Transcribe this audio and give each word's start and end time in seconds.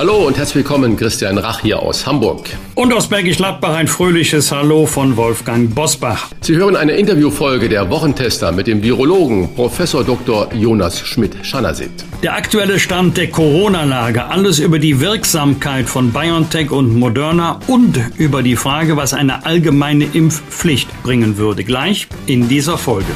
Hallo 0.00 0.26
und 0.26 0.38
herzlich 0.38 0.64
willkommen, 0.64 0.96
Christian 0.96 1.36
Rach 1.36 1.60
hier 1.60 1.78
aus 1.78 2.06
Hamburg. 2.06 2.48
Und 2.74 2.90
aus 2.90 3.06
Bergisch 3.06 3.36
Gladbach 3.36 3.74
ein 3.74 3.86
fröhliches 3.86 4.50
Hallo 4.50 4.86
von 4.86 5.14
Wolfgang 5.18 5.74
Bosbach. 5.74 6.30
Sie 6.40 6.56
hören 6.56 6.74
eine 6.74 6.92
Interviewfolge 6.92 7.68
der 7.68 7.90
Wochentester 7.90 8.50
mit 8.50 8.66
dem 8.66 8.82
Virologen 8.82 9.54
Professor 9.54 10.02
Dr. 10.02 10.54
Jonas 10.54 11.00
Schmidt-Schanasit. 11.00 11.90
Der 12.22 12.34
aktuelle 12.34 12.80
Stand 12.80 13.18
der 13.18 13.28
Corona-Lage, 13.28 14.24
alles 14.24 14.58
über 14.58 14.78
die 14.78 15.00
Wirksamkeit 15.00 15.86
von 15.86 16.14
BioNTech 16.14 16.70
und 16.70 16.98
Moderna 16.98 17.60
und 17.66 18.00
über 18.16 18.42
die 18.42 18.56
Frage, 18.56 18.96
was 18.96 19.12
eine 19.12 19.44
allgemeine 19.44 20.06
Impfpflicht 20.06 20.88
bringen 21.02 21.36
würde, 21.36 21.62
gleich 21.62 22.08
in 22.24 22.48
dieser 22.48 22.78
Folge. 22.78 23.12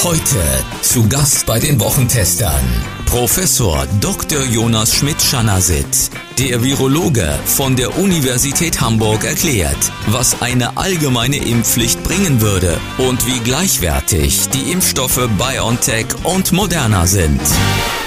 Heute 0.03 0.37
zu 0.83 1.09
Gast 1.09 1.43
bei 1.47 1.57
den 1.57 1.79
Wochentestern 1.79 2.63
Professor 3.07 3.87
Dr. 3.99 4.43
Jonas 4.43 4.93
Schmidt-Schanasit, 4.93 6.11
der 6.37 6.63
Virologe 6.63 7.27
von 7.45 7.75
der 7.75 7.97
Universität 7.97 8.79
Hamburg 8.79 9.23
erklärt, 9.23 9.91
was 10.05 10.39
eine 10.43 10.77
allgemeine 10.77 11.37
Impfpflicht 11.37 12.03
bringen 12.03 12.41
würde 12.41 12.79
und 12.99 13.25
wie 13.25 13.39
gleichwertig 13.39 14.49
die 14.49 14.71
Impfstoffe 14.71 15.27
BioNTech 15.39 16.05
und 16.25 16.51
Moderna 16.51 17.07
sind. 17.07 17.41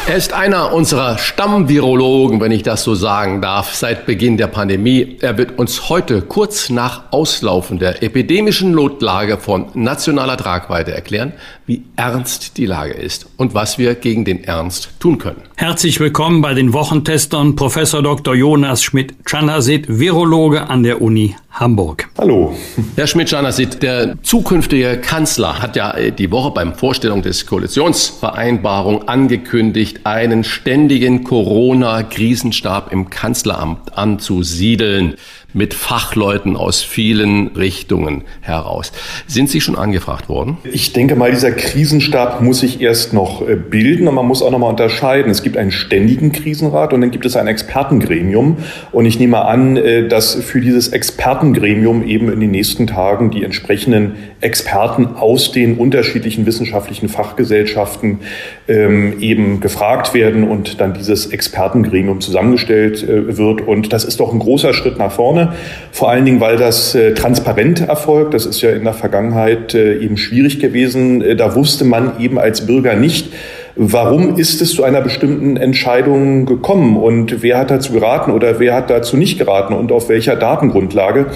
Er 0.09 0.15
ist 0.15 0.33
einer 0.33 0.73
unserer 0.73 1.19
Stammvirologen, 1.19 2.41
wenn 2.41 2.53
ich 2.53 2.63
das 2.63 2.85
so 2.85 2.95
sagen 2.95 3.43
darf, 3.43 3.75
seit 3.75 4.07
Beginn 4.07 4.37
der 4.37 4.47
Pandemie. 4.47 5.19
Er 5.21 5.37
wird 5.37 5.59
uns 5.59 5.89
heute 5.89 6.23
kurz 6.23 6.71
nach 6.71 7.11
Auslaufen 7.11 7.81
der 7.81 8.05
epidemischen 8.05 8.71
Notlage 8.71 9.37
von 9.37 9.67
nationaler 9.75 10.37
Tragweite 10.37 10.95
erklären, 10.95 11.33
wie 11.67 11.83
ernst 11.97 12.59
die 12.59 12.67
Lage 12.67 12.93
ist 12.93 13.27
und 13.37 13.53
was 13.53 13.77
wir 13.77 13.97
gegen 13.97 14.25
den 14.25 14.45
Ernst 14.45 14.91
tun 15.01 15.19
können. 15.19 15.43
Herzlich 15.57 15.99
willkommen 15.99 16.41
bei 16.41 16.55
den 16.55 16.73
Wochentestern 16.73 17.57
Professor 17.57 18.03
Dr. 18.03 18.37
Jonas 18.37 18.85
Schmidt-Chanasit, 18.85 19.87
Virologe 19.89 20.69
an 20.69 20.85
der 20.85 21.03
Uni 21.03 21.35
Hamburg. 21.51 22.09
Hallo. 22.19 22.55
Herr 22.95 23.09
Schmidt-Chanasit, 23.09 23.83
der 23.83 24.23
zukünftige 24.23 24.99
Kanzler 24.99 25.61
hat 25.61 25.75
ja 25.75 26.11
die 26.11 26.31
Woche 26.31 26.53
beim 26.53 26.75
Vorstellung 26.75 27.23
des 27.23 27.47
Koalitionsvereinbarung 27.47 29.09
angekündigt, 29.09 30.01
einen 30.05 30.45
ständigen 30.45 31.25
Corona-Krisenstab 31.25 32.93
im 32.93 33.11
Kanzleramt 33.11 33.97
anzusiedeln 33.97 35.17
mit 35.57 35.73
Fachleuten 35.73 36.55
aus 36.55 36.83
vielen 36.83 37.49
Richtungen 37.49 38.25
heraus. 38.43 38.93
Sind 39.27 39.49
Sie 39.49 39.63
schon 39.63 39.75
angefragt 39.75 40.29
worden? 40.29 40.59
Ich 40.71 40.93
denke 40.93 41.17
mal, 41.17 41.31
dieser 41.31 41.51
Krisenstab 41.51 42.43
muss 42.43 42.61
sich 42.61 42.83
erst 42.83 43.15
noch 43.15 43.41
äh, 43.49 43.57
bilden 43.57 44.07
und 44.07 44.15
man 44.15 44.27
muss 44.27 44.43
auch 44.43 44.51
noch 44.51 44.59
mal 44.59 44.69
unterscheiden. 44.69 45.31
Es 45.31 45.43
gibt 45.43 45.57
einen 45.57 45.71
ständigen 45.71 46.31
Krisenrat 46.31 46.93
und 46.93 47.01
dann 47.01 47.11
gibt 47.11 47.25
es 47.25 47.37
ein 47.37 47.47
Expertengremium. 47.47 48.59
Und 48.93 49.07
ich 49.07 49.19
nehme 49.19 49.47
an, 49.47 49.79
äh, 49.79 50.07
dass 50.07 50.35
für 50.35 50.61
dieses 50.61 50.89
Expertengremium 50.89 52.07
eben 52.07 52.31
in 52.31 52.41
den 52.41 52.51
nächsten 52.51 52.87
Tagen 52.87 53.31
die 53.31 53.43
entsprechenden 53.43 54.17
Experten 54.43 55.17
aus 55.17 55.53
den 55.53 55.79
unterschiedlichen 55.79 56.45
wissenschaftlichen 56.45 57.09
Fachgesellschaften 57.09 58.21
ähm, 58.69 59.21
eben 59.21 59.61
gefragt 59.61 60.13
werden 60.13 60.47
und 60.47 60.83
dann 60.83 60.93
dieses 60.93 61.27
Expertengremium 61.27 62.21
zusammengestellt 62.21 63.03
äh, 63.03 63.39
wird. 63.39 63.67
Und 63.67 63.95
das 63.95 64.05
ist 64.05 64.21
doch 64.21 64.35
ein 64.35 64.39
großer 64.39 64.75
Schritt 64.75 64.99
nach 64.99 65.13
vorne. 65.13 65.46
Vor 65.93 66.11
allen 66.11 66.25
Dingen, 66.25 66.41
weil 66.41 66.57
das 66.57 66.95
äh, 66.95 67.15
transparent 67.15 67.81
erfolgt. 67.81 68.35
Das 68.35 68.47
ist 68.47 68.61
ja 68.61 68.71
in 68.71 68.85
der 68.85 68.93
Vergangenheit 68.93 69.75
äh, 69.75 69.99
eben 69.99 70.17
schwierig 70.17 70.61
gewesen. 70.61 71.23
Äh, 71.23 71.37
da 71.37 71.55
wusste 71.55 71.85
man 71.85 72.21
eben 72.21 72.39
als 72.39 72.67
Bürger 72.67 72.97
nicht, 72.97 73.33
Warum 73.79 74.39
ist 74.39 74.63
es 74.63 74.73
zu 74.73 74.85
einer 74.85 75.03
bestimmten 75.03 75.59
Entscheidung 75.59 76.47
gekommen 76.47 76.97
und 76.97 77.43
wer 77.43 77.59
hat 77.59 77.71
dazu 77.71 77.93
geraten 77.93 78.31
oder 78.31 78.59
wer 78.59 78.75
hat 78.75 78.89
dazu 78.89 79.19
nicht 79.19 79.39
geraten 79.39 79.75
und 79.75 79.93
auf 79.93 80.09
welcher 80.09 80.35
Datengrundlage? 80.35 81.27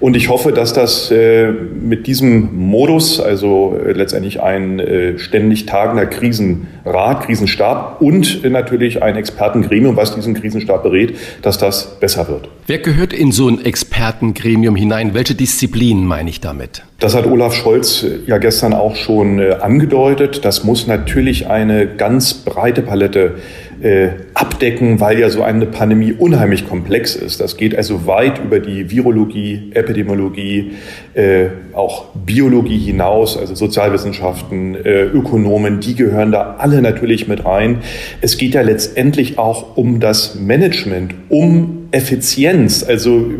Und 0.00 0.16
ich 0.16 0.28
hoffe, 0.28 0.50
dass 0.50 0.72
das 0.72 1.12
äh, 1.12 1.52
mit 1.52 2.08
diesem 2.08 2.68
Modus, 2.68 3.20
also 3.20 3.78
äh, 3.78 3.92
letztendlich 3.92 4.42
ein 4.42 4.80
äh, 4.80 5.20
ständig 5.20 5.66
tagender 5.66 6.06
Krisenrat, 6.06 7.26
Krisenstab 7.26 8.00
und 8.00 8.42
natürlich 8.42 9.00
ein 9.00 9.14
Expertengremium, 9.14 9.96
was 9.96 10.16
diesen 10.16 10.34
Krisenstab 10.34 10.82
berät, 10.82 11.16
dass 11.42 11.58
das 11.58 12.00
besser 12.00 12.26
wird. 12.26 12.48
Wer 12.66 12.78
gehört 12.78 13.12
in 13.12 13.30
so 13.30 13.48
ein 13.48 13.64
Expertengremium 13.64 14.74
hinein? 14.74 15.14
Welche 15.14 15.36
Disziplinen 15.36 16.04
meine 16.06 16.28
ich 16.28 16.40
damit? 16.40 16.82
Das 17.00 17.14
hat 17.14 17.26
Olaf 17.26 17.54
Scholz 17.54 18.06
ja 18.26 18.38
gestern 18.38 18.72
auch 18.72 18.94
schon 18.94 19.40
äh, 19.40 19.56
angedeutet. 19.60 20.44
Das 20.44 20.62
muss 20.62 20.86
natürlich 20.86 21.48
eine 21.48 21.88
ganz 21.88 22.34
breite 22.34 22.82
Palette 22.82 23.34
äh, 23.82 24.10
abdecken, 24.32 25.00
weil 25.00 25.18
ja 25.18 25.28
so 25.28 25.42
eine 25.42 25.66
Pandemie 25.66 26.12
unheimlich 26.12 26.68
komplex 26.68 27.16
ist. 27.16 27.40
Das 27.40 27.56
geht 27.56 27.76
also 27.76 28.06
weit 28.06 28.38
über 28.42 28.60
die 28.60 28.90
Virologie, 28.90 29.72
Epidemiologie, 29.74 30.72
äh, 31.14 31.46
auch 31.72 32.06
Biologie 32.14 32.78
hinaus, 32.78 33.36
also 33.36 33.54
Sozialwissenschaften, 33.56 34.76
äh, 34.76 35.02
Ökonomen, 35.02 35.80
die 35.80 35.96
gehören 35.96 36.30
da 36.30 36.56
alle 36.58 36.80
natürlich 36.80 37.26
mit 37.26 37.44
rein. 37.44 37.80
Es 38.20 38.38
geht 38.38 38.54
ja 38.54 38.62
letztendlich 38.62 39.36
auch 39.36 39.76
um 39.76 39.98
das 39.98 40.36
Management, 40.36 41.12
um 41.28 41.88
Effizienz. 41.90 42.84
Also 42.84 43.32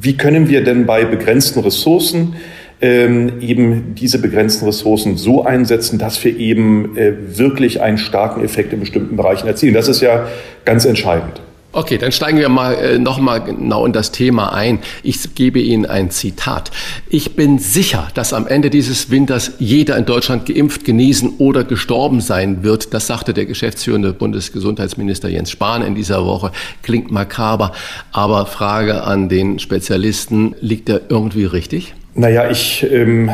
wie 0.00 0.16
können 0.16 0.48
wir 0.48 0.62
denn 0.62 0.86
bei 0.86 1.04
begrenzten 1.04 1.60
Ressourcen 1.60 2.34
ähm, 2.80 3.40
eben 3.40 3.94
diese 3.94 4.20
begrenzten 4.20 4.64
Ressourcen 4.64 5.16
so 5.16 5.44
einsetzen, 5.44 5.98
dass 5.98 6.22
wir 6.24 6.36
eben 6.36 6.96
äh, 6.96 7.12
wirklich 7.38 7.80
einen 7.82 7.98
starken 7.98 8.42
Effekt 8.42 8.72
in 8.72 8.80
bestimmten 8.80 9.16
Bereichen 9.16 9.46
erzielen. 9.46 9.74
Das 9.74 9.88
ist 9.88 10.00
ja 10.00 10.26
ganz 10.64 10.84
entscheidend. 10.84 11.40
Okay, 11.72 11.98
dann 11.98 12.10
steigen 12.10 12.38
wir 12.38 12.48
mal 12.48 12.74
äh, 12.74 12.98
noch 12.98 13.20
mal 13.20 13.38
genau 13.38 13.86
in 13.86 13.92
das 13.92 14.10
Thema 14.10 14.52
ein. 14.52 14.80
Ich 15.04 15.36
gebe 15.36 15.60
Ihnen 15.60 15.86
ein 15.86 16.10
Zitat. 16.10 16.72
Ich 17.08 17.36
bin 17.36 17.60
sicher, 17.60 18.08
dass 18.14 18.32
am 18.32 18.48
Ende 18.48 18.70
dieses 18.70 19.10
Winters 19.10 19.52
jeder 19.60 19.96
in 19.96 20.04
Deutschland 20.04 20.46
geimpft, 20.46 20.84
genesen 20.84 21.34
oder 21.38 21.62
gestorben 21.62 22.20
sein 22.20 22.64
wird. 22.64 22.92
Das 22.92 23.06
sagte 23.06 23.34
der 23.34 23.46
geschäftsführende 23.46 24.12
Bundesgesundheitsminister 24.12 25.28
Jens 25.28 25.52
Spahn 25.52 25.82
in 25.82 25.94
dieser 25.94 26.24
Woche. 26.24 26.50
Klingt 26.82 27.12
makaber, 27.12 27.70
aber 28.10 28.46
Frage 28.46 29.04
an 29.04 29.28
den 29.28 29.60
Spezialisten, 29.60 30.56
liegt 30.60 30.88
er 30.88 31.02
irgendwie 31.08 31.44
richtig? 31.44 31.94
Naja, 32.20 32.50
ich 32.50 32.86
ähm, 32.92 33.30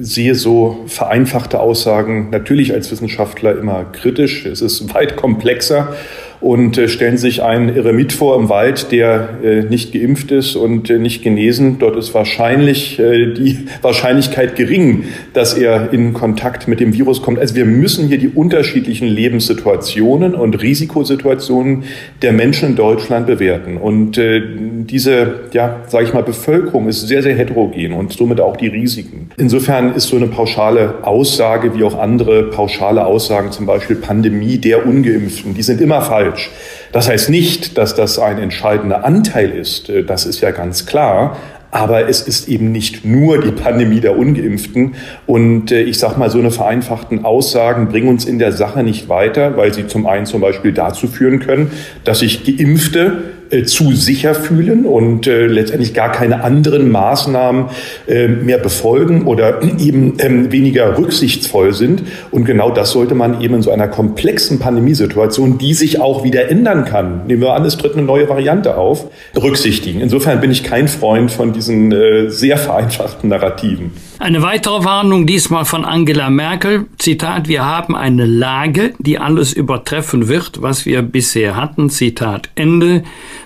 sehe 0.00 0.36
so 0.36 0.84
vereinfachte 0.86 1.58
Aussagen 1.58 2.30
natürlich 2.30 2.72
als 2.72 2.88
Wissenschaftler 2.92 3.58
immer 3.58 3.82
kritisch. 3.82 4.46
Es 4.46 4.60
ist 4.60 4.94
weit 4.94 5.16
komplexer 5.16 5.96
und 6.42 6.76
äh, 6.76 6.88
stellen 6.88 7.16
sich 7.16 7.42
einen 7.42 7.74
Eremit 7.74 8.12
vor 8.12 8.36
im 8.36 8.48
Wald, 8.48 8.90
der 8.90 9.38
äh, 9.44 9.62
nicht 9.62 9.92
geimpft 9.92 10.32
ist 10.32 10.56
und 10.56 10.90
äh, 10.90 10.98
nicht 10.98 11.22
genesen. 11.22 11.78
Dort 11.78 11.96
ist 11.96 12.14
wahrscheinlich 12.14 12.96
die 12.96 13.66
Wahrscheinlichkeit 13.82 14.56
gering, 14.56 15.04
dass 15.32 15.54
er 15.54 15.92
in 15.92 16.12
Kontakt 16.12 16.66
mit 16.66 16.80
dem 16.80 16.92
Virus 16.92 17.22
kommt. 17.22 17.38
Also 17.38 17.54
wir 17.54 17.64
müssen 17.64 18.08
hier 18.08 18.18
die 18.18 18.28
unterschiedlichen 18.28 19.06
Lebenssituationen 19.06 20.34
und 20.34 20.60
Risikosituationen 20.60 21.84
der 22.20 22.32
Menschen 22.32 22.70
in 22.70 22.76
Deutschland 22.76 23.26
bewerten. 23.26 23.76
Und 23.76 24.18
diese, 24.18 25.40
ja, 25.52 25.80
sage 25.86 26.04
ich 26.04 26.12
mal, 26.12 26.22
Bevölkerung 26.22 26.88
ist 26.88 27.06
sehr, 27.06 27.22
sehr 27.22 27.34
heterogen 27.34 27.92
und 27.92 28.12
somit 28.12 28.40
auch 28.40 28.56
die 28.56 28.68
Risiken. 28.68 29.30
Insofern 29.36 29.94
ist 29.94 30.08
so 30.08 30.16
eine 30.16 30.26
pauschale 30.26 30.94
Aussage 31.02 31.76
wie 31.76 31.84
auch 31.84 31.98
andere 31.98 32.44
pauschale 32.44 33.06
Aussagen, 33.06 33.52
zum 33.52 33.66
Beispiel 33.66 33.96
Pandemie 33.96 34.58
der 34.58 34.86
Ungeimpften, 34.86 35.54
die 35.54 35.62
sind 35.62 35.80
immer 35.80 36.02
falsch 36.02 36.31
falsch. 36.32 36.50
Das 36.92 37.08
heißt 37.08 37.30
nicht, 37.30 37.78
dass 37.78 37.94
das 37.94 38.18
ein 38.18 38.38
entscheidender 38.38 39.04
Anteil 39.04 39.50
ist. 39.50 39.88
Äh, 39.88 40.04
das 40.04 40.26
ist 40.26 40.40
ja 40.40 40.50
ganz 40.50 40.86
klar. 40.86 41.36
Aber 41.74 42.06
es 42.06 42.20
ist 42.20 42.48
eben 42.48 42.70
nicht 42.70 43.06
nur 43.06 43.40
die 43.40 43.50
Pandemie 43.50 44.00
der 44.00 44.18
Ungeimpften. 44.18 44.94
Und 45.26 45.72
äh, 45.72 45.80
ich 45.80 45.98
sage 45.98 46.18
mal, 46.18 46.28
so 46.28 46.38
eine 46.38 46.50
vereinfachten 46.50 47.24
Aussagen 47.24 47.88
bringen 47.88 48.08
uns 48.08 48.26
in 48.26 48.38
der 48.38 48.52
Sache 48.52 48.82
nicht 48.82 49.08
weiter, 49.08 49.56
weil 49.56 49.72
sie 49.72 49.86
zum 49.86 50.06
einen 50.06 50.26
zum 50.26 50.42
Beispiel 50.42 50.72
dazu 50.72 51.06
führen 51.08 51.40
können, 51.40 51.70
dass 52.04 52.18
sich 52.18 52.44
Geimpfte 52.44 53.22
äh, 53.52 53.64
zu 53.64 53.92
sicher 53.92 54.34
fühlen 54.34 54.86
und 54.86 55.26
äh, 55.26 55.46
letztendlich 55.46 55.94
gar 55.94 56.10
keine 56.10 56.42
anderen 56.42 56.90
Maßnahmen 56.90 57.66
äh, 58.08 58.28
mehr 58.28 58.58
befolgen 58.58 59.26
oder 59.26 59.60
eben 59.78 60.14
ähm, 60.18 60.50
weniger 60.50 60.96
rücksichtsvoll 60.96 61.74
sind. 61.74 62.02
Und 62.30 62.44
genau 62.44 62.70
das 62.70 62.92
sollte 62.92 63.14
man 63.14 63.40
eben 63.40 63.54
in 63.54 63.62
so 63.62 63.70
einer 63.70 63.88
komplexen 63.88 64.58
Pandemiesituation, 64.58 65.58
die 65.58 65.74
sich 65.74 66.00
auch 66.00 66.24
wieder 66.24 66.50
ändern 66.50 66.84
kann, 66.84 67.26
nehmen 67.26 67.42
wir 67.42 67.54
an, 67.54 67.64
es 67.64 67.76
tritt 67.76 67.92
eine 67.92 68.02
neue 68.02 68.28
Variante 68.28 68.76
auf, 68.76 69.06
berücksichtigen. 69.34 70.00
Insofern 70.00 70.40
bin 70.40 70.50
ich 70.50 70.64
kein 70.64 70.88
Freund 70.88 71.30
von 71.30 71.52
diesen 71.52 71.92
äh, 71.92 72.30
sehr 72.30 72.56
vereinfachten 72.56 73.28
Narrativen. 73.28 73.92
Eine 74.22 74.40
weitere 74.40 74.84
Warnung 74.84 75.26
diesmal 75.26 75.64
von 75.64 75.84
Angela 75.84 76.30
Merkel. 76.30 76.86
Zitat, 76.96 77.48
wir 77.48 77.64
haben 77.64 77.96
eine 77.96 78.24
Lage, 78.24 78.94
die 79.00 79.18
alles 79.18 79.52
übertreffen 79.52 80.28
wird, 80.28 80.62
was 80.62 80.86
wir 80.86 81.02
bisher 81.02 81.56
hatten. 81.56 81.90
Zitat 81.90 82.48
Ende. 82.54 83.02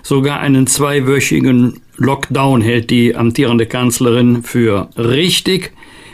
Sogar 0.09 0.39
einen 0.39 0.69
zweiwöchigen 0.69 1.81
Lockdown 1.97 2.61
hält 2.61 2.91
die 2.91 3.17
amtierende 3.17 3.67
Kanzlerin 3.67 4.45
für 4.45 4.89
richtig. 4.97 5.73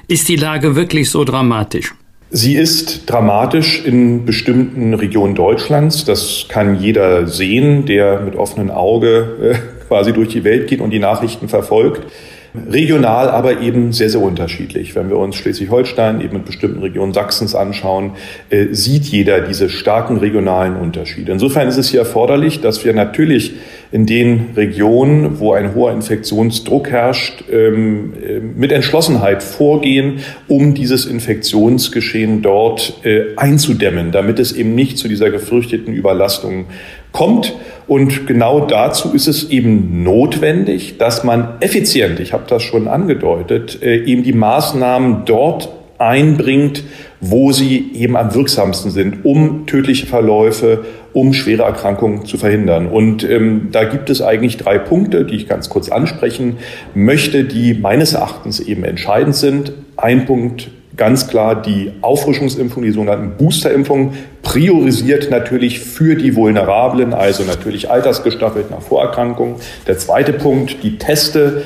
Ist 0.08 0.30
die 0.30 0.36
Lage 0.36 0.76
wirklich 0.76 1.10
so 1.10 1.24
dramatisch? 1.24 1.94
Sie 2.30 2.54
ist 2.54 3.02
dramatisch 3.04 3.84
in 3.84 4.24
bestimmten 4.24 4.94
Regionen 4.94 5.34
Deutschlands. 5.34 6.06
Das 6.06 6.46
kann 6.48 6.80
jeder 6.80 7.26
sehen, 7.26 7.84
der 7.84 8.20
mit 8.20 8.34
offenem 8.34 8.70
Auge 8.70 9.58
äh, 9.60 9.86
quasi 9.88 10.14
durch 10.14 10.30
die 10.30 10.42
Welt 10.42 10.68
geht 10.68 10.80
und 10.80 10.88
die 10.88 10.98
Nachrichten 10.98 11.50
verfolgt. 11.50 12.06
Regional 12.54 13.30
aber 13.30 13.60
eben 13.60 13.92
sehr, 13.92 14.10
sehr 14.10 14.20
unterschiedlich. 14.20 14.94
Wenn 14.94 15.08
wir 15.08 15.16
uns 15.16 15.36
Schleswig-Holstein 15.36 16.20
eben 16.20 16.34
mit 16.34 16.44
bestimmten 16.44 16.80
Regionen 16.80 17.14
Sachsens 17.14 17.54
anschauen, 17.54 18.12
äh, 18.50 18.66
sieht 18.72 19.04
jeder 19.04 19.40
diese 19.40 19.70
starken 19.70 20.18
regionalen 20.18 20.76
Unterschiede. 20.76 21.32
Insofern 21.32 21.68
ist 21.68 21.78
es 21.78 21.88
hier 21.90 22.00
erforderlich, 22.00 22.60
dass 22.60 22.84
wir 22.84 22.92
natürlich 22.92 23.54
in 23.92 24.06
den 24.06 24.50
Regionen, 24.56 25.38
wo 25.38 25.52
ein 25.52 25.74
hoher 25.74 25.92
Infektionsdruck 25.92 26.88
herrscht, 26.88 27.44
ähm, 27.52 28.14
äh, 28.26 28.40
mit 28.40 28.72
Entschlossenheit 28.72 29.42
vorgehen, 29.42 30.20
um 30.48 30.72
dieses 30.72 31.04
Infektionsgeschehen 31.04 32.40
dort 32.40 32.94
äh, 33.04 33.36
einzudämmen, 33.36 34.10
damit 34.10 34.38
es 34.38 34.52
eben 34.52 34.74
nicht 34.74 34.96
zu 34.96 35.08
dieser 35.08 35.30
gefürchteten 35.30 35.92
Überlastung 35.92 36.64
kommt. 37.12 37.54
Und 37.86 38.26
genau 38.26 38.60
dazu 38.66 39.12
ist 39.12 39.28
es 39.28 39.50
eben 39.50 40.02
notwendig, 40.02 40.96
dass 40.96 41.22
man 41.22 41.60
effizient, 41.60 42.18
ich 42.18 42.32
habe 42.32 42.44
das 42.48 42.62
schon 42.62 42.88
angedeutet, 42.88 43.82
äh, 43.82 44.04
eben 44.04 44.22
die 44.22 44.32
Maßnahmen 44.32 45.26
dort 45.26 45.68
einbringt, 45.98 46.82
wo 47.24 47.52
sie 47.52 47.92
eben 47.94 48.16
am 48.16 48.34
wirksamsten 48.34 48.90
sind, 48.90 49.24
um 49.24 49.64
tödliche 49.66 50.06
Verläufe, 50.06 50.84
um 51.12 51.32
schwere 51.32 51.62
Erkrankungen 51.62 52.26
zu 52.26 52.36
verhindern. 52.36 52.88
Und 52.88 53.22
ähm, 53.22 53.68
da 53.70 53.84
gibt 53.84 54.10
es 54.10 54.20
eigentlich 54.20 54.56
drei 54.56 54.76
Punkte, 54.78 55.24
die 55.24 55.36
ich 55.36 55.48
ganz 55.48 55.70
kurz 55.70 55.88
ansprechen 55.88 56.56
möchte, 56.94 57.44
die 57.44 57.74
meines 57.74 58.14
Erachtens 58.14 58.58
eben 58.58 58.82
entscheidend 58.82 59.36
sind. 59.36 59.72
Ein 59.96 60.26
Punkt 60.26 60.70
ganz 60.96 61.28
klar 61.28 61.62
die 61.62 61.92
Auffrischungsimpfung, 62.02 62.82
die 62.82 62.90
sogenannten 62.90 63.36
Boosterimpfungen, 63.38 64.10
priorisiert 64.42 65.30
natürlich 65.30 65.80
für 65.80 66.16
die 66.16 66.34
Vulnerablen, 66.34 67.14
also 67.14 67.44
natürlich 67.44 67.90
altersgestaffelt 67.90 68.70
nach 68.70 68.82
Vorerkrankungen. 68.82 69.56
Der 69.86 69.96
zweite 69.96 70.32
Punkt, 70.32 70.82
die 70.82 70.98
Teste 70.98 71.62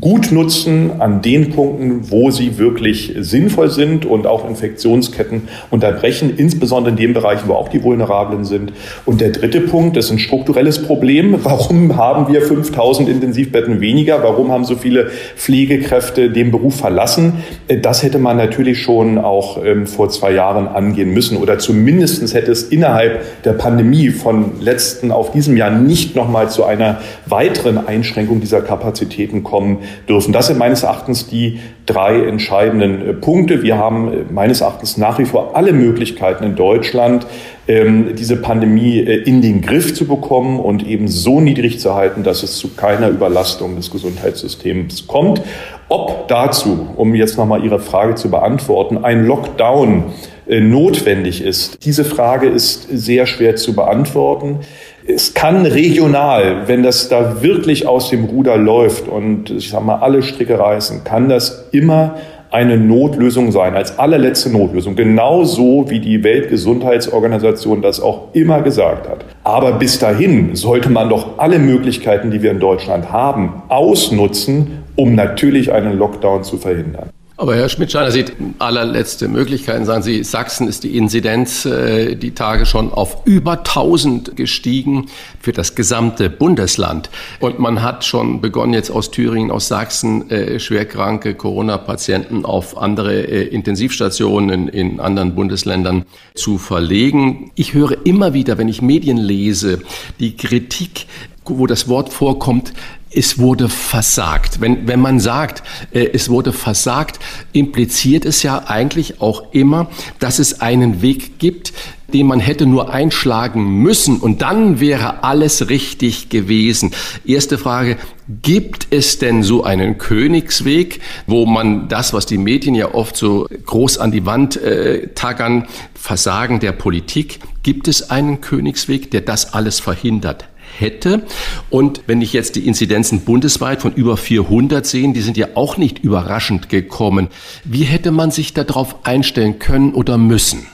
gut 0.00 0.32
nutzen 0.32 1.00
an 1.00 1.22
den 1.22 1.50
Punkten, 1.50 2.10
wo 2.10 2.30
sie 2.30 2.58
wirklich 2.58 3.14
sinnvoll 3.18 3.70
sind 3.70 4.04
und 4.04 4.26
auch 4.26 4.48
Infektionsketten 4.48 5.48
unterbrechen, 5.70 6.34
insbesondere 6.36 6.90
in 6.90 6.96
den 6.96 7.14
Bereichen, 7.14 7.48
wo 7.48 7.54
auch 7.54 7.68
die 7.68 7.82
Vulnerablen 7.82 8.44
sind. 8.44 8.72
Und 9.04 9.20
der 9.20 9.30
dritte 9.30 9.60
Punkt 9.60 9.96
ist 9.96 10.10
ein 10.10 10.18
strukturelles 10.18 10.82
Problem. 10.82 11.38
Warum 11.44 11.96
haben 11.96 12.32
wir 12.32 12.42
5000 12.42 13.08
Intensivbetten 13.08 13.80
weniger? 13.80 14.22
Warum 14.22 14.50
haben 14.50 14.64
so 14.64 14.76
viele 14.76 15.10
Pflegekräfte 15.36 16.30
den 16.30 16.50
Beruf 16.50 16.76
verlassen? 16.76 17.34
Das 17.82 18.02
hätte 18.02 18.18
man 18.18 18.36
natürlich 18.36 18.82
schon 18.82 19.18
auch 19.18 19.62
ähm, 19.64 19.86
vor 19.86 20.08
zwei 20.08 20.32
Jahren 20.32 20.68
angehen 20.68 21.12
müssen 21.12 21.36
oder 21.36 21.58
zumindest 21.58 22.34
hätte 22.34 22.50
es 22.50 22.64
innerhalb 22.64 23.42
der 23.44 23.52
Pandemie 23.52 24.10
von 24.10 24.60
letzten 24.60 25.12
auf 25.12 25.32
diesem 25.32 25.56
Jahr 25.56 25.70
nicht 25.70 26.16
nochmal 26.16 26.50
zu 26.50 26.64
einer 26.64 27.00
weiteren 27.26 27.86
Einschränkung 27.86 28.40
dieser 28.40 28.62
Kapazitäten 28.62 29.42
kommen 29.42 29.65
dürfen. 30.08 30.32
Das 30.32 30.46
sind 30.46 30.58
meines 30.58 30.82
Erachtens 30.82 31.26
die 31.28 31.60
drei 31.86 32.26
entscheidenden 32.26 33.08
äh, 33.08 33.12
Punkte. 33.14 33.62
Wir 33.62 33.78
haben 33.78 34.12
äh, 34.12 34.16
meines 34.30 34.60
Erachtens 34.60 34.96
nach 34.96 35.18
wie 35.18 35.24
vor 35.24 35.56
alle 35.56 35.72
Möglichkeiten 35.72 36.44
in 36.44 36.56
Deutschland, 36.56 37.26
ähm, 37.68 38.14
diese 38.16 38.36
Pandemie 38.36 38.98
äh, 38.98 39.22
in 39.22 39.40
den 39.40 39.62
Griff 39.62 39.94
zu 39.94 40.06
bekommen 40.06 40.60
und 40.60 40.86
eben 40.86 41.08
so 41.08 41.40
niedrig 41.40 41.80
zu 41.80 41.94
halten, 41.94 42.22
dass 42.22 42.42
es 42.42 42.58
zu 42.58 42.74
keiner 42.74 43.08
Überlastung 43.08 43.76
des 43.76 43.90
Gesundheitssystems 43.90 45.06
kommt. 45.06 45.42
Ob 45.88 46.26
dazu, 46.28 46.88
um 46.96 47.14
jetzt 47.14 47.38
nochmal 47.38 47.64
Ihre 47.64 47.78
Frage 47.78 48.16
zu 48.16 48.30
beantworten, 48.30 49.04
ein 49.04 49.24
Lockdown 49.24 50.04
notwendig 50.48 51.42
ist, 51.42 51.84
diese 51.84 52.04
Frage 52.04 52.48
ist 52.48 52.88
sehr 52.90 53.26
schwer 53.26 53.56
zu 53.56 53.74
beantworten 53.74 54.60
es 55.08 55.34
kann 55.34 55.66
regional, 55.66 56.66
wenn 56.66 56.82
das 56.82 57.08
da 57.08 57.42
wirklich 57.42 57.86
aus 57.86 58.10
dem 58.10 58.24
Ruder 58.24 58.56
läuft 58.56 59.08
und 59.08 59.50
ich 59.50 59.70
sag 59.70 59.84
mal 59.84 59.96
alle 59.96 60.22
Stricke 60.22 60.58
reißen, 60.58 61.04
kann 61.04 61.28
das 61.28 61.68
immer 61.70 62.16
eine 62.50 62.76
Notlösung 62.76 63.52
sein, 63.52 63.74
als 63.74 63.98
allerletzte 63.98 64.50
Notlösung. 64.50 64.96
Genauso 64.96 65.86
wie 65.88 66.00
die 66.00 66.22
Weltgesundheitsorganisation 66.22 67.82
das 67.82 68.00
auch 68.00 68.28
immer 68.34 68.62
gesagt 68.62 69.08
hat. 69.08 69.24
Aber 69.44 69.72
bis 69.72 69.98
dahin 69.98 70.54
sollte 70.54 70.88
man 70.88 71.08
doch 71.08 71.38
alle 71.38 71.58
Möglichkeiten, 71.58 72.30
die 72.30 72.42
wir 72.42 72.52
in 72.52 72.60
Deutschland 72.60 73.12
haben, 73.12 73.62
ausnutzen, 73.68 74.84
um 74.96 75.14
natürlich 75.14 75.72
einen 75.72 75.98
Lockdown 75.98 76.44
zu 76.44 76.56
verhindern. 76.56 77.10
Aber 77.38 77.54
Herr 77.54 77.68
Schmidt-Scheiner 77.68 78.10
sieht 78.10 78.32
allerletzte 78.58 79.28
Möglichkeiten. 79.28 79.84
Sagen 79.84 80.02
Sie, 80.02 80.24
Sachsen 80.24 80.68
ist 80.68 80.84
die 80.84 80.96
Inzidenz 80.96 81.66
äh, 81.66 82.14
die 82.14 82.30
Tage 82.30 82.64
schon 82.64 82.90
auf 82.90 83.26
über 83.26 83.58
1000 83.58 84.36
gestiegen 84.36 85.10
für 85.38 85.52
das 85.52 85.74
gesamte 85.74 86.30
Bundesland. 86.30 87.10
Und 87.38 87.58
man 87.58 87.82
hat 87.82 88.06
schon 88.06 88.40
begonnen, 88.40 88.72
jetzt 88.72 88.90
aus 88.90 89.10
Thüringen, 89.10 89.50
aus 89.50 89.68
Sachsen 89.68 90.30
äh, 90.30 90.58
schwerkranke 90.58 91.34
Corona-Patienten 91.34 92.46
auf 92.46 92.78
andere 92.78 93.14
äh, 93.14 93.42
Intensivstationen 93.48 94.68
in 94.68 94.98
anderen 94.98 95.34
Bundesländern 95.34 96.06
zu 96.34 96.56
verlegen. 96.56 97.50
Ich 97.54 97.74
höre 97.74 98.06
immer 98.06 98.32
wieder, 98.32 98.56
wenn 98.56 98.68
ich 98.68 98.80
Medien 98.80 99.18
lese, 99.18 99.82
die 100.20 100.38
Kritik, 100.38 101.06
wo 101.44 101.66
das 101.66 101.86
Wort 101.86 102.12
vorkommt, 102.12 102.72
es 103.10 103.38
wurde 103.38 103.68
versagt. 103.68 104.60
Wenn, 104.60 104.86
wenn 104.86 105.00
man 105.00 105.20
sagt, 105.20 105.62
äh, 105.92 106.08
es 106.12 106.28
wurde 106.28 106.52
versagt, 106.52 107.18
impliziert 107.52 108.24
es 108.24 108.42
ja 108.42 108.64
eigentlich 108.66 109.20
auch 109.20 109.52
immer, 109.52 109.88
dass 110.18 110.38
es 110.38 110.60
einen 110.60 111.02
Weg 111.02 111.38
gibt, 111.38 111.72
den 112.12 112.26
man 112.26 112.40
hätte 112.40 112.66
nur 112.66 112.92
einschlagen 112.92 113.82
müssen 113.82 114.18
und 114.18 114.42
dann 114.42 114.80
wäre 114.80 115.24
alles 115.24 115.68
richtig 115.68 116.28
gewesen. 116.28 116.92
Erste 117.24 117.58
Frage, 117.58 117.96
gibt 118.42 118.88
es 118.90 119.18
denn 119.18 119.42
so 119.42 119.64
einen 119.64 119.98
Königsweg, 119.98 121.00
wo 121.26 121.46
man 121.46 121.88
das, 121.88 122.12
was 122.12 122.26
die 122.26 122.38
Medien 122.38 122.74
ja 122.74 122.94
oft 122.94 123.16
so 123.16 123.48
groß 123.66 123.98
an 123.98 124.12
die 124.12 124.26
Wand 124.26 124.56
äh, 124.56 125.08
taggern, 125.14 125.66
Versagen 125.94 126.60
der 126.60 126.72
Politik, 126.72 127.40
gibt 127.62 127.88
es 127.88 128.10
einen 128.10 128.40
Königsweg, 128.40 129.10
der 129.10 129.22
das 129.22 129.52
alles 129.52 129.80
verhindert 129.80 130.46
hätte. 130.78 131.22
Und 131.70 132.02
wenn 132.06 132.20
ich 132.20 132.32
jetzt 132.32 132.56
die 132.56 132.66
Inzidenzen 132.66 133.20
bundesweit 133.20 133.82
von 133.82 133.92
über 133.92 134.16
400 134.16 134.86
sehen, 134.86 135.14
die 135.14 135.20
sind 135.20 135.36
ja 135.36 135.48
auch 135.54 135.76
nicht 135.76 135.98
überraschend 136.00 136.68
gekommen. 136.68 137.28
Wie 137.64 137.84
hätte 137.84 138.10
man 138.10 138.30
sich 138.30 138.54
darauf 138.54 138.96
einstellen 139.04 139.58
können 139.58 139.94
oder 139.94 140.18
müssen? 140.18 140.66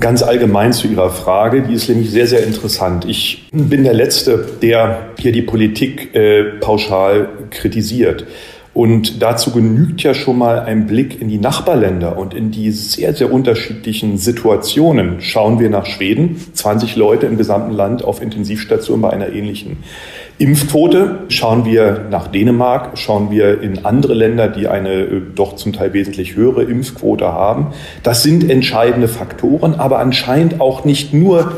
Ganz 0.00 0.22
allgemein 0.22 0.74
zu 0.74 0.86
Ihrer 0.86 1.08
Frage, 1.08 1.62
die 1.62 1.72
ist 1.72 1.88
nämlich 1.88 2.10
sehr, 2.10 2.26
sehr 2.26 2.46
interessant. 2.46 3.06
Ich 3.06 3.48
bin 3.52 3.84
der 3.84 3.94
Letzte, 3.94 4.46
der 4.60 5.08
hier 5.18 5.32
die 5.32 5.40
Politik 5.40 6.14
äh, 6.14 6.44
pauschal 6.60 7.30
kritisiert. 7.50 8.26
Und 8.78 9.22
dazu 9.22 9.50
genügt 9.50 10.04
ja 10.04 10.14
schon 10.14 10.38
mal 10.38 10.60
ein 10.60 10.86
Blick 10.86 11.20
in 11.20 11.28
die 11.28 11.38
Nachbarländer 11.38 12.16
und 12.16 12.32
in 12.32 12.52
die 12.52 12.70
sehr, 12.70 13.12
sehr 13.12 13.32
unterschiedlichen 13.32 14.18
Situationen. 14.18 15.20
Schauen 15.20 15.58
wir 15.58 15.68
nach 15.68 15.84
Schweden, 15.84 16.36
20 16.52 16.94
Leute 16.94 17.26
im 17.26 17.36
gesamten 17.36 17.72
Land 17.72 18.04
auf 18.04 18.22
Intensivstation 18.22 19.00
bei 19.00 19.10
einer 19.10 19.32
ähnlichen 19.32 19.78
Impfquote. 20.38 21.24
Schauen 21.26 21.64
wir 21.64 22.06
nach 22.08 22.28
Dänemark, 22.28 22.96
schauen 22.96 23.32
wir 23.32 23.60
in 23.62 23.84
andere 23.84 24.14
Länder, 24.14 24.46
die 24.46 24.68
eine 24.68 24.92
äh, 24.92 25.22
doch 25.34 25.56
zum 25.56 25.72
Teil 25.72 25.92
wesentlich 25.92 26.36
höhere 26.36 26.62
Impfquote 26.62 27.26
haben. 27.26 27.72
Das 28.04 28.22
sind 28.22 28.48
entscheidende 28.48 29.08
Faktoren, 29.08 29.74
aber 29.74 29.98
anscheinend 29.98 30.60
auch 30.60 30.84
nicht 30.84 31.12
nur 31.12 31.50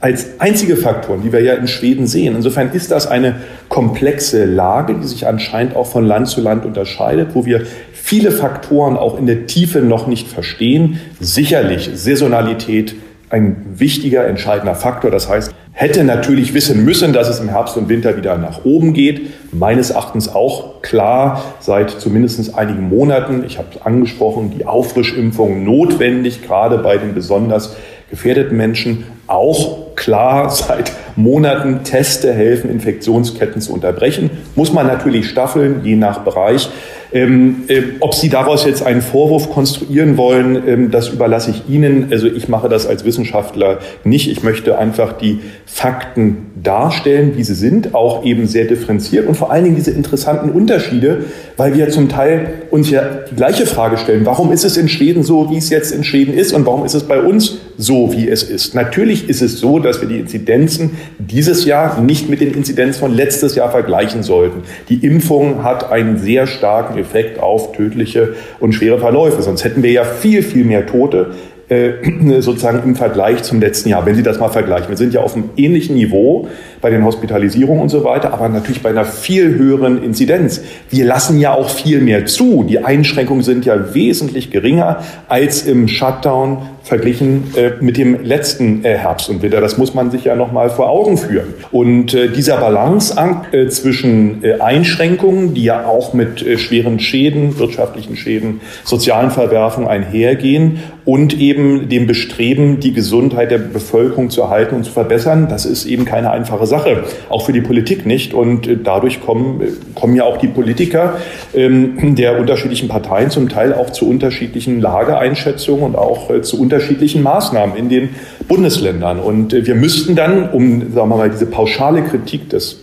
als 0.00 0.40
einzige 0.40 0.76
Faktoren, 0.76 1.22
die 1.22 1.32
wir 1.32 1.42
ja 1.42 1.54
in 1.54 1.68
Schweden 1.68 2.06
sehen. 2.06 2.34
Insofern 2.34 2.70
ist 2.72 2.90
das 2.90 3.06
eine 3.06 3.36
komplexe 3.68 4.46
Lage, 4.46 4.94
die 4.94 5.06
sich 5.06 5.26
anscheinend 5.26 5.76
auch 5.76 5.86
von 5.86 6.06
Land 6.06 6.28
zu 6.28 6.40
Land 6.40 6.64
unterscheidet, 6.64 7.34
wo 7.34 7.44
wir 7.44 7.66
viele 7.92 8.32
Faktoren 8.32 8.96
auch 8.96 9.18
in 9.18 9.26
der 9.26 9.46
Tiefe 9.46 9.80
noch 9.80 10.06
nicht 10.06 10.26
verstehen. 10.26 11.00
Sicherlich 11.20 11.90
Saisonalität 11.94 12.94
ein 13.28 13.56
wichtiger, 13.76 14.26
entscheidender 14.26 14.74
Faktor. 14.74 15.10
Das 15.10 15.28
heißt, 15.28 15.54
hätte 15.72 16.02
natürlich 16.02 16.52
wissen 16.52 16.84
müssen, 16.84 17.12
dass 17.12 17.28
es 17.28 17.38
im 17.38 17.48
Herbst 17.48 17.76
und 17.76 17.88
Winter 17.88 18.16
wieder 18.16 18.36
nach 18.36 18.64
oben 18.64 18.92
geht. 18.92 19.30
Meines 19.52 19.90
Erachtens 19.90 20.34
auch 20.34 20.82
klar 20.82 21.44
seit 21.60 21.90
zumindest 21.90 22.54
einigen 22.54 22.88
Monaten. 22.88 23.44
Ich 23.46 23.58
habe 23.58 23.68
es 23.74 23.82
angesprochen, 23.82 24.52
die 24.56 24.66
Auffrischimpfung 24.66 25.64
notwendig, 25.64 26.42
gerade 26.42 26.78
bei 26.78 26.98
den 26.98 27.14
besonders 27.14 27.76
gefährdeten 28.10 28.56
Menschen 28.56 29.04
auch 29.26 29.94
klar 29.96 30.50
seit 30.50 30.92
Monaten 31.16 31.84
Teste 31.84 32.32
helfen, 32.32 32.70
Infektionsketten 32.70 33.60
zu 33.60 33.72
unterbrechen. 33.72 34.30
Muss 34.54 34.72
man 34.72 34.86
natürlich 34.86 35.28
staffeln, 35.28 35.80
je 35.84 35.96
nach 35.96 36.20
Bereich. 36.20 36.68
Ähm, 37.12 37.64
äh, 37.66 37.82
ob 37.98 38.14
Sie 38.14 38.28
daraus 38.28 38.64
jetzt 38.64 38.86
einen 38.86 39.02
Vorwurf 39.02 39.50
konstruieren 39.50 40.16
wollen, 40.16 40.68
ähm, 40.68 40.90
das 40.92 41.08
überlasse 41.08 41.50
ich 41.50 41.68
Ihnen. 41.68 42.08
Also 42.12 42.28
ich 42.28 42.48
mache 42.48 42.68
das 42.68 42.86
als 42.86 43.04
Wissenschaftler 43.04 43.78
nicht. 44.04 44.30
Ich 44.30 44.44
möchte 44.44 44.78
einfach 44.78 45.14
die 45.14 45.40
Fakten 45.66 46.50
darstellen, 46.62 47.36
wie 47.36 47.42
sie 47.42 47.54
sind, 47.54 47.94
auch 47.94 48.24
eben 48.24 48.46
sehr 48.46 48.66
differenziert 48.66 49.26
und 49.26 49.34
vor 49.34 49.50
allen 49.50 49.64
Dingen 49.64 49.76
diese 49.76 49.90
interessanten 49.90 50.50
Unterschiede, 50.50 51.24
weil 51.60 51.74
wir 51.74 51.90
zum 51.90 52.08
Teil 52.08 52.62
uns 52.70 52.88
ja 52.88 53.02
die 53.30 53.36
gleiche 53.36 53.66
Frage 53.66 53.98
stellen. 53.98 54.24
Warum 54.24 54.50
ist 54.50 54.64
es 54.64 54.78
in 54.78 54.88
Schweden 54.88 55.22
so, 55.22 55.50
wie 55.50 55.58
es 55.58 55.68
jetzt 55.68 55.92
in 55.92 56.04
Schweden 56.04 56.32
ist 56.32 56.54
und 56.54 56.64
warum 56.64 56.86
ist 56.86 56.94
es 56.94 57.02
bei 57.02 57.20
uns 57.20 57.58
so, 57.76 58.14
wie 58.14 58.30
es 58.30 58.42
ist? 58.42 58.74
Natürlich 58.74 59.28
ist 59.28 59.42
es 59.42 59.60
so, 59.60 59.78
dass 59.78 60.00
wir 60.00 60.08
die 60.08 60.20
Inzidenzen 60.20 60.96
dieses 61.18 61.66
Jahr 61.66 62.00
nicht 62.00 62.30
mit 62.30 62.40
den 62.40 62.54
Inzidenzen 62.54 63.00
von 63.00 63.14
letztes 63.14 63.56
Jahr 63.56 63.70
vergleichen 63.70 64.22
sollten. 64.22 64.62
Die 64.88 65.04
Impfung 65.04 65.62
hat 65.62 65.92
einen 65.92 66.16
sehr 66.16 66.46
starken 66.46 66.98
Effekt 66.98 67.38
auf 67.38 67.72
tödliche 67.72 68.36
und 68.58 68.72
schwere 68.72 68.98
Verläufe. 68.98 69.42
Sonst 69.42 69.62
hätten 69.62 69.82
wir 69.82 69.92
ja 69.92 70.04
viel, 70.04 70.42
viel 70.42 70.64
mehr 70.64 70.86
Tote 70.86 71.32
äh, 71.70 71.92
sozusagen 72.40 72.82
im 72.82 72.96
Vergleich 72.96 73.42
zum 73.44 73.60
letzten 73.60 73.88
Jahr, 73.88 74.04
wenn 74.04 74.16
Sie 74.16 74.22
das 74.22 74.38
mal 74.38 74.48
vergleichen. 74.48 74.88
Wir 74.88 74.96
sind 74.96 75.14
ja 75.14 75.20
auf 75.20 75.34
einem 75.34 75.50
ähnlichen 75.56 75.94
Niveau 75.94 76.48
bei 76.80 76.90
den 76.90 77.04
Hospitalisierungen 77.04 77.80
und 77.80 77.88
so 77.88 78.04
weiter, 78.04 78.34
aber 78.34 78.48
natürlich 78.48 78.82
bei 78.82 78.90
einer 78.90 79.04
viel 79.04 79.54
höheren 79.54 80.02
Inzidenz. 80.02 80.62
Wir 80.90 81.04
lassen 81.04 81.38
ja 81.38 81.54
auch 81.54 81.70
viel 81.70 82.00
mehr 82.00 82.26
zu. 82.26 82.64
Die 82.64 82.84
Einschränkungen 82.84 83.42
sind 83.42 83.64
ja 83.64 83.94
wesentlich 83.94 84.50
geringer 84.50 85.02
als 85.28 85.62
im 85.62 85.88
Shutdown 85.88 86.58
verglichen 86.90 87.54
äh, 87.56 87.70
mit 87.80 87.96
dem 87.96 88.24
letzten 88.24 88.84
äh, 88.84 88.98
Herbst 88.98 89.30
und 89.30 89.42
Winter. 89.42 89.60
Das 89.60 89.78
muss 89.78 89.94
man 89.94 90.10
sich 90.10 90.24
ja 90.24 90.34
noch 90.34 90.50
mal 90.50 90.70
vor 90.70 90.90
Augen 90.90 91.16
führen. 91.16 91.54
Und 91.70 92.14
äh, 92.14 92.28
dieser 92.28 92.56
Balanceakt 92.56 93.54
äh, 93.54 93.68
zwischen 93.68 94.42
äh, 94.42 94.54
Einschränkungen, 94.54 95.54
die 95.54 95.62
ja 95.62 95.86
auch 95.86 96.14
mit 96.14 96.44
äh, 96.44 96.58
schweren 96.58 96.98
Schäden, 96.98 97.60
wirtschaftlichen 97.60 98.16
Schäden, 98.16 98.60
sozialen 98.82 99.30
Verwerfungen 99.30 99.86
einhergehen 99.86 100.80
und 101.04 101.38
eben 101.38 101.88
dem 101.88 102.08
Bestreben, 102.08 102.80
die 102.80 102.92
Gesundheit 102.92 103.52
der 103.52 103.58
Bevölkerung 103.58 104.28
zu 104.28 104.42
erhalten 104.42 104.74
und 104.74 104.84
zu 104.84 104.90
verbessern, 104.90 105.46
das 105.48 105.66
ist 105.66 105.86
eben 105.86 106.04
keine 106.04 106.32
einfache 106.32 106.66
Sache, 106.66 107.04
auch 107.28 107.46
für 107.46 107.52
die 107.52 107.60
Politik 107.60 108.04
nicht. 108.04 108.34
Und 108.34 108.68
dadurch 108.82 109.20
kommen, 109.20 109.62
kommen 109.94 110.16
ja 110.16 110.24
auch 110.24 110.38
die 110.38 110.48
Politiker 110.48 111.18
ähm, 111.54 112.16
der 112.16 112.38
unterschiedlichen 112.38 112.88
Parteien 112.88 113.30
zum 113.30 113.48
Teil 113.48 113.74
auch 113.74 113.90
zu 113.90 114.08
unterschiedlichen 114.08 114.80
Lageeinschätzungen 114.80 115.84
und 115.84 115.96
auch 115.96 116.40
zu 116.42 116.60
unterschiedlichen 116.60 116.79
Maßnahmen 117.22 117.76
in 117.76 117.88
den 117.88 118.10
Bundesländern. 118.48 119.18
Und 119.18 119.52
wir 119.52 119.74
müssten 119.74 120.16
dann, 120.16 120.50
um 120.50 120.92
sagen 120.92 121.08
wir 121.08 121.16
mal, 121.16 121.30
diese 121.30 121.46
pauschale 121.46 122.02
Kritik 122.02 122.50
des 122.50 122.82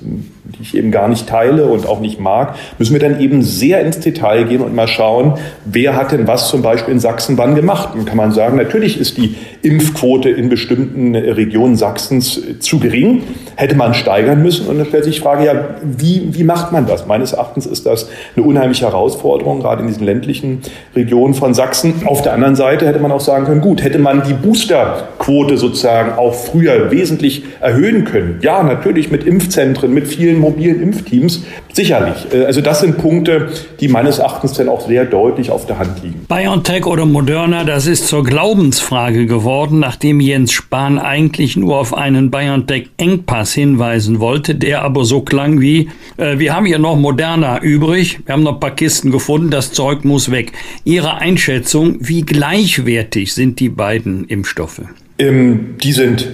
die 0.57 0.63
ich 0.63 0.75
eben 0.75 0.91
gar 0.91 1.07
nicht 1.07 1.27
teile 1.27 1.65
und 1.65 1.87
auch 1.87 1.99
nicht 1.99 2.19
mag, 2.19 2.55
müssen 2.77 2.93
wir 2.93 2.99
dann 2.99 3.19
eben 3.19 3.41
sehr 3.41 3.81
ins 3.81 3.99
Detail 3.99 4.45
gehen 4.45 4.61
und 4.61 4.75
mal 4.75 4.87
schauen, 4.87 5.33
wer 5.65 5.95
hat 5.95 6.11
denn 6.11 6.27
was 6.27 6.49
zum 6.49 6.61
Beispiel 6.61 6.93
in 6.93 6.99
Sachsen 6.99 7.37
wann 7.37 7.55
gemacht. 7.55 7.89
Dann 7.95 8.05
kann 8.05 8.17
man 8.17 8.31
sagen, 8.31 8.57
natürlich 8.57 8.99
ist 8.99 9.17
die 9.17 9.35
Impfquote 9.61 10.29
in 10.29 10.49
bestimmten 10.49 11.15
Regionen 11.15 11.75
Sachsens 11.75 12.41
zu 12.59 12.79
gering, 12.79 13.23
hätte 13.55 13.75
man 13.75 13.93
steigern 13.93 14.41
müssen. 14.41 14.67
Und 14.67 14.77
dann 14.77 14.87
stellt 14.87 15.03
sich 15.03 15.15
die 15.15 15.21
Frage, 15.21 15.45
ja, 15.45 15.53
wie, 15.83 16.29
wie 16.31 16.43
macht 16.43 16.71
man 16.71 16.85
das? 16.87 17.05
Meines 17.07 17.33
Erachtens 17.33 17.65
ist 17.65 17.85
das 17.85 18.09
eine 18.35 18.45
unheimliche 18.45 18.85
Herausforderung, 18.85 19.59
gerade 19.59 19.81
in 19.81 19.87
diesen 19.87 20.05
ländlichen 20.05 20.61
Regionen 20.95 21.33
von 21.33 21.53
Sachsen. 21.53 21.93
Auf 22.05 22.21
der 22.21 22.33
anderen 22.33 22.55
Seite 22.55 22.87
hätte 22.87 22.99
man 22.99 23.11
auch 23.11 23.21
sagen 23.21 23.45
können, 23.45 23.61
gut, 23.61 23.83
hätte 23.83 23.99
man 23.99 24.23
die 24.23 24.33
Boosterquote 24.33 25.57
sozusagen 25.57 26.17
auch 26.17 26.33
früher 26.33 26.91
wesentlich 26.91 27.43
erhöhen 27.59 28.05
können. 28.05 28.39
Ja, 28.41 28.63
natürlich 28.63 29.11
mit 29.11 29.25
Impfzentren, 29.25 29.93
mit 29.93 30.07
vielen 30.07 30.39
mobilen 30.47 30.81
Impfteams, 30.81 31.43
sicherlich. 31.73 32.15
Äh, 32.33 32.45
also 32.45 32.61
das 32.61 32.79
sind 32.79 32.97
Punkte, 32.97 33.49
die 33.79 33.87
meines 33.87 34.19
Erachtens 34.19 34.53
dann 34.53 34.69
auch 34.69 34.87
sehr 34.87 35.05
deutlich 35.05 35.51
auf 35.51 35.65
der 35.65 35.79
Hand 35.79 36.03
liegen. 36.03 36.25
BioNTech 36.27 36.85
oder 36.85 37.05
Moderna, 37.05 37.63
das 37.63 37.85
ist 37.85 38.07
zur 38.07 38.23
Glaubensfrage 38.23 39.25
geworden, 39.25 39.79
nachdem 39.79 40.19
Jens 40.19 40.51
Spahn 40.51 40.99
eigentlich 40.99 41.57
nur 41.57 41.77
auf 41.77 41.93
einen 41.93 42.31
BioNTech-Engpass 42.31 43.53
hinweisen 43.53 44.19
wollte, 44.19 44.55
der 44.55 44.83
aber 44.83 45.05
so 45.05 45.21
klang 45.21 45.59
wie, 45.59 45.89
äh, 46.17 46.39
wir 46.39 46.55
haben 46.55 46.65
hier 46.65 46.79
noch 46.79 46.95
Moderna 46.95 47.61
übrig, 47.61 48.19
wir 48.25 48.33
haben 48.33 48.43
noch 48.43 48.55
ein 48.55 48.59
paar 48.59 48.75
Kisten 48.75 49.11
gefunden, 49.11 49.51
das 49.51 49.73
Zeug 49.73 50.05
muss 50.05 50.31
weg. 50.31 50.53
Ihre 50.83 51.17
Einschätzung, 51.17 51.97
wie 51.99 52.21
gleichwertig 52.21 53.33
sind 53.33 53.59
die 53.59 53.69
beiden 53.69 54.25
Impfstoffe? 54.25 54.81
Ähm, 55.19 55.75
die 55.81 55.91
sind 55.91 56.27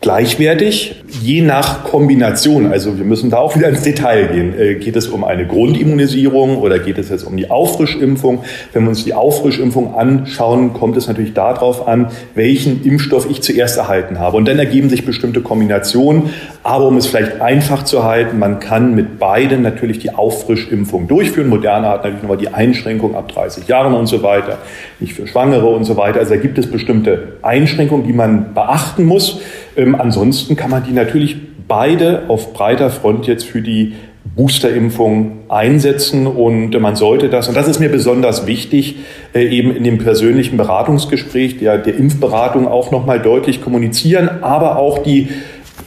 gleichwertig, 0.00 0.94
je 1.20 1.42
nach 1.42 1.82
Kombination. 1.82 2.70
Also 2.70 2.98
wir 2.98 3.04
müssen 3.04 3.30
da 3.30 3.38
auch 3.38 3.56
wieder 3.56 3.68
ins 3.68 3.82
Detail 3.82 4.28
gehen. 4.28 4.58
Äh, 4.58 4.74
geht 4.76 4.94
es 4.94 5.08
um 5.08 5.24
eine 5.24 5.44
Grundimmunisierung 5.44 6.58
oder 6.58 6.78
geht 6.78 6.98
es 6.98 7.08
jetzt 7.08 7.24
um 7.24 7.36
die 7.36 7.50
Auffrischimpfung? 7.50 8.44
Wenn 8.72 8.84
wir 8.84 8.90
uns 8.90 9.04
die 9.04 9.14
Auffrischimpfung 9.14 9.96
anschauen, 9.96 10.72
kommt 10.72 10.96
es 10.96 11.08
natürlich 11.08 11.34
darauf 11.34 11.88
an, 11.88 12.08
welchen 12.36 12.84
Impfstoff 12.84 13.28
ich 13.28 13.42
zuerst 13.42 13.76
erhalten 13.76 14.20
habe. 14.20 14.36
Und 14.36 14.46
dann 14.46 14.60
ergeben 14.60 14.88
sich 14.88 15.04
bestimmte 15.04 15.40
Kombinationen. 15.40 16.30
Aber 16.62 16.86
um 16.86 16.96
es 16.96 17.08
vielleicht 17.08 17.40
einfach 17.40 17.82
zu 17.82 18.04
halten, 18.04 18.38
man 18.38 18.60
kann 18.60 18.94
mit 18.94 19.18
beiden 19.18 19.62
natürlich 19.62 19.98
die 19.98 20.14
Auffrischimpfung 20.14 21.08
durchführen. 21.08 21.48
Moderna 21.48 21.90
hat 21.90 22.04
natürlich 22.04 22.22
nochmal 22.22 22.38
die 22.38 22.48
Einschränkung 22.48 23.16
ab 23.16 23.32
30 23.32 23.66
Jahren 23.66 23.94
und 23.94 24.06
so 24.06 24.22
weiter, 24.22 24.58
nicht 25.00 25.14
für 25.14 25.26
Schwangere 25.26 25.66
und 25.66 25.84
so 25.84 25.96
weiter. 25.96 26.20
Also 26.20 26.34
da 26.34 26.40
gibt 26.40 26.58
es 26.58 26.70
bestimmte 26.70 27.32
Einschränkungen, 27.42 28.06
die 28.06 28.12
man 28.12 28.54
beachten 28.54 29.04
muss. 29.04 29.40
Ähm, 29.78 29.94
ansonsten 29.94 30.56
kann 30.56 30.70
man 30.70 30.84
die 30.84 30.92
natürlich 30.92 31.36
beide 31.68 32.24
auf 32.28 32.52
breiter 32.52 32.90
Front 32.90 33.26
jetzt 33.26 33.44
für 33.44 33.62
die 33.62 33.94
Boosterimpfung 34.36 35.44
einsetzen 35.48 36.26
und 36.26 36.78
man 36.78 36.96
sollte 36.96 37.28
das, 37.28 37.48
und 37.48 37.56
das 37.56 37.66
ist 37.66 37.80
mir 37.80 37.88
besonders 37.88 38.46
wichtig, 38.46 38.96
äh, 39.34 39.46
eben 39.46 39.74
in 39.74 39.84
dem 39.84 39.98
persönlichen 39.98 40.56
Beratungsgespräch 40.56 41.58
der, 41.58 41.78
der 41.78 41.96
Impfberatung 41.96 42.68
auch 42.68 42.90
nochmal 42.90 43.20
deutlich 43.20 43.62
kommunizieren, 43.62 44.28
aber 44.42 44.76
auch 44.76 44.98
die 44.98 45.28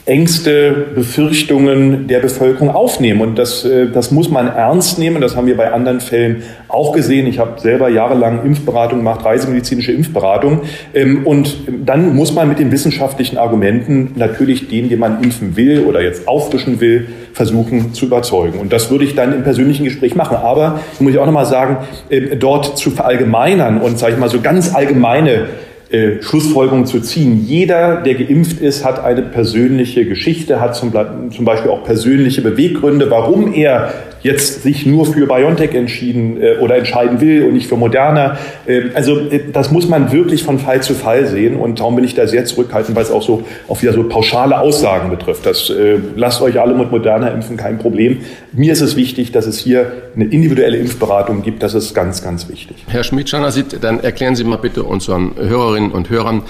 Ängste, 0.04 0.72
Befürchtungen 0.96 2.08
der 2.08 2.18
Bevölkerung 2.18 2.70
aufnehmen. 2.70 3.20
Und 3.20 3.38
das, 3.38 3.64
äh, 3.64 3.86
das 3.88 4.10
muss 4.10 4.28
man 4.28 4.48
ernst 4.48 4.98
nehmen. 4.98 5.20
Das 5.20 5.36
haben 5.36 5.46
wir 5.46 5.56
bei 5.56 5.72
anderen 5.72 6.00
Fällen 6.00 6.42
auch 6.66 6.92
gesehen. 6.92 7.28
Ich 7.28 7.38
habe 7.38 7.60
selber 7.60 7.88
jahrelang 7.88 8.44
Impfberatung 8.44 8.98
gemacht, 8.98 9.24
reisemedizinische 9.24 9.92
Impfberatung. 9.92 10.62
Ähm, 10.92 11.24
und 11.24 11.54
dann 11.84 12.16
muss 12.16 12.34
man 12.34 12.48
mit 12.48 12.58
den 12.58 12.72
wissenschaftlichen 12.72 13.38
Argumenten 13.38 14.12
natürlich 14.16 14.68
den, 14.68 14.88
den 14.88 14.98
man 14.98 15.22
impfen 15.22 15.56
will 15.56 15.84
oder 15.84 16.02
jetzt 16.02 16.26
auffrischen 16.26 16.80
will, 16.80 17.06
versuchen 17.32 17.94
zu 17.94 18.06
überzeugen. 18.06 18.58
Und 18.58 18.72
das 18.72 18.90
würde 18.90 19.04
ich 19.04 19.14
dann 19.14 19.32
im 19.32 19.44
persönlichen 19.44 19.84
Gespräch 19.84 20.16
machen. 20.16 20.36
Aber, 20.36 20.80
muss 20.98 21.12
ich 21.12 21.18
auch 21.20 21.26
nochmal 21.26 21.46
sagen, 21.46 21.76
äh, 22.08 22.36
dort 22.36 22.76
zu 22.76 22.90
verallgemeinern 22.90 23.80
und, 23.80 24.00
sage 24.00 24.14
ich 24.14 24.18
mal, 24.18 24.28
so 24.28 24.40
ganz 24.40 24.74
allgemeine 24.74 25.46
äh, 25.92 26.22
Schlussfolgerungen 26.22 26.86
zu 26.86 27.00
ziehen. 27.00 27.44
Jeder, 27.46 28.00
der 28.00 28.14
geimpft 28.14 28.60
ist, 28.60 28.84
hat 28.84 29.04
eine 29.04 29.22
persönliche 29.22 30.06
Geschichte, 30.06 30.60
hat 30.60 30.74
zum, 30.74 30.92
zum 31.30 31.44
Beispiel 31.44 31.70
auch 31.70 31.84
persönliche 31.84 32.40
Beweggründe, 32.40 33.10
warum 33.10 33.52
er 33.52 33.92
jetzt 34.22 34.62
sich 34.62 34.86
nur 34.86 35.06
für 35.06 35.26
BioNTech 35.26 35.74
entschieden 35.74 36.40
äh, 36.40 36.56
oder 36.58 36.76
entscheiden 36.76 37.20
will 37.20 37.44
und 37.44 37.54
nicht 37.54 37.66
für 37.66 37.76
Moderna. 37.76 38.38
Äh, 38.66 38.90
also 38.94 39.18
äh, 39.18 39.40
das 39.52 39.70
muss 39.70 39.88
man 39.88 40.12
wirklich 40.12 40.44
von 40.44 40.58
Fall 40.58 40.82
zu 40.82 40.94
Fall 40.94 41.26
sehen 41.26 41.56
und 41.56 41.80
darum 41.80 41.96
bin 41.96 42.04
ich 42.04 42.14
da 42.14 42.26
sehr 42.26 42.44
zurückhaltend, 42.44 42.96
weil 42.96 43.02
es 43.02 43.10
auch 43.10 43.22
so 43.22 43.44
auf 43.68 43.82
wieder 43.82 43.92
so 43.92 44.04
pauschale 44.04 44.58
Aussagen 44.58 45.10
betrifft. 45.10 45.44
Das 45.46 45.70
äh, 45.70 45.98
lasst 46.16 46.40
euch 46.42 46.60
alle 46.60 46.74
mit 46.74 46.90
Moderna 46.90 47.28
impfen, 47.28 47.56
kein 47.56 47.78
Problem. 47.78 48.18
Mir 48.52 48.72
ist 48.72 48.80
es 48.80 48.96
wichtig, 48.96 49.32
dass 49.32 49.46
es 49.46 49.58
hier 49.58 49.92
eine 50.14 50.26
individuelle 50.26 50.76
Impfberatung 50.76 51.42
gibt. 51.42 51.62
Das 51.62 51.74
ist 51.74 51.94
ganz, 51.94 52.22
ganz 52.22 52.48
wichtig. 52.48 52.76
Herr 52.86 53.02
Schmidt-Schanasit, 53.02 53.82
dann 53.82 54.00
erklären 54.00 54.36
Sie 54.36 54.44
mal 54.44 54.56
bitte 54.56 54.84
unseren 54.84 55.32
Hörerinnen 55.36 55.90
und 55.90 56.10
Hörern, 56.10 56.42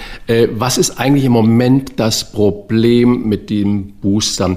was 0.51 0.79
ist 0.79 0.99
eigentlich 0.99 1.25
im 1.25 1.33
Moment 1.33 2.01
das 2.01 2.33
Problem 2.33 3.29
mit 3.29 3.51
dem 3.51 3.93
Booster? 4.01 4.57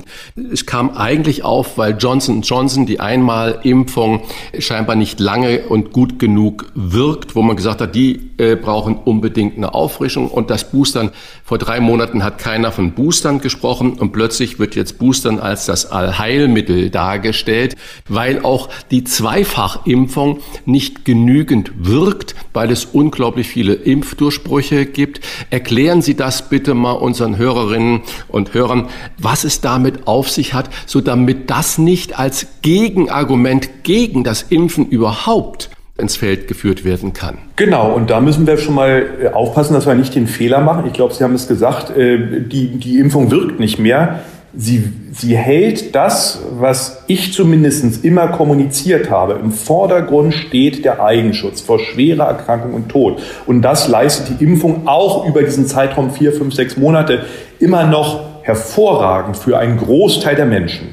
Es 0.52 0.66
kam 0.66 0.92
eigentlich 0.92 1.44
auf, 1.44 1.78
weil 1.78 1.96
Johnson 1.98 2.42
Johnson 2.42 2.86
die 2.86 3.00
Einmalimpfung 3.06 4.22
scheinbar 4.58 4.96
nicht 4.96 5.20
lange 5.20 5.68
und 5.68 5.94
gut 5.94 6.20
genug 6.20 6.72
wirkt, 6.74 7.36
wo 7.36 7.42
man 7.42 7.56
gesagt 7.56 7.82
hat, 7.82 7.96
die 7.96 8.32
äh, 8.38 8.56
brauchen 8.56 8.98
unbedingt 8.98 9.58
eine 9.58 9.74
Auffrischung. 9.74 10.30
Und 10.30 10.50
das 10.50 10.72
Boostern, 10.72 11.12
vor 11.46 11.58
drei 11.58 11.80
Monaten 11.80 12.24
hat 12.24 12.40
keiner 12.40 12.74
von 12.74 12.92
Boostern 12.92 13.40
gesprochen 13.40 13.94
und 13.94 14.12
plötzlich 14.12 14.60
wird 14.60 14.76
jetzt 14.76 15.00
Boostern 15.00 15.40
als 15.40 15.66
das 15.66 15.92
Allheilmittel 15.92 16.90
dargestellt, 16.90 17.76
weil 18.10 18.44
auch 18.44 18.68
die 18.92 19.06
Zweifachimpfung 19.06 20.40
nicht 20.66 21.06
genügend 21.06 21.72
wirkt, 21.78 22.36
weil 22.52 22.70
es 22.72 22.84
unglaublich 22.86 23.48
viele 23.48 23.76
Impfdurchbrüche 23.76 24.86
gibt. 24.86 25.22
Erklären 25.52 26.02
Sie 26.02 26.16
das 26.16 26.50
bitte 26.50 26.74
mal 26.74 26.94
unseren 26.94 27.38
Hörerinnen 27.38 28.02
und 28.28 28.54
Hörern, 28.54 28.90
was 29.18 29.44
es 29.44 29.62
damit 29.62 30.08
auf 30.08 30.30
sich 30.30 30.54
hat, 30.54 30.70
so 30.86 31.00
damit 31.00 31.50
das 31.50 31.78
nicht 31.78 32.20
als 32.20 32.48
Gegen 32.62 33.06
Gegenargument 33.06 33.84
gegen 33.84 34.24
das 34.24 34.42
Impfen 34.42 34.88
überhaupt 34.88 35.70
ins 35.98 36.18
Feld 36.18 36.48
geführt 36.48 36.84
werden 36.84 37.14
kann. 37.14 37.38
Genau, 37.56 37.92
und 37.94 38.10
da 38.10 38.20
müssen 38.20 38.46
wir 38.46 38.58
schon 38.58 38.76
mal 38.76 39.06
äh, 39.22 39.28
aufpassen, 39.30 39.74
dass 39.74 39.86
wir 39.86 39.96
nicht 39.96 40.14
den 40.14 40.28
Fehler 40.28 40.60
machen. 40.60 40.86
Ich 40.88 40.94
glaube, 40.94 41.14
Sie 41.14 41.24
haben 41.24 41.36
es 41.36 41.48
gesagt, 41.48 41.96
äh, 41.96 42.42
die, 42.42 42.78
die 42.78 43.00
Impfung 43.00 43.32
wirkt 43.32 43.60
nicht 43.60 43.80
mehr. 43.80 44.20
Sie, 44.58 44.90
sie 45.12 45.36
hält 45.36 45.96
das, 45.96 46.42
was 46.58 47.04
ich 47.08 47.34
zumindest 47.34 48.06
immer 48.06 48.30
kommuniziert 48.30 49.10
habe. 49.10 49.34
Im 49.34 49.52
Vordergrund 49.52 50.34
steht 50.34 50.86
der 50.86 51.04
Eigenschutz 51.04 51.60
vor 51.60 51.80
schwerer 51.80 52.26
Erkrankung 52.26 52.74
und 52.74 52.88
Tod. 52.88 53.22
Und 53.48 53.64
das 53.64 53.90
leistet 53.90 54.40
die 54.40 54.44
Impfung 54.46 54.88
auch 54.88 55.28
über 55.28 55.44
diesen 55.44 55.66
Zeitraum 55.66 56.12
vier, 56.12 56.32
fünf, 56.32 56.54
sechs 56.54 56.78
Monate 56.78 57.26
immer 57.60 57.86
noch 57.86 58.44
hervorragend 58.44 59.36
für 59.36 59.58
einen 59.58 59.78
Großteil 59.78 60.36
der 60.36 60.46
Menschen. 60.46 60.88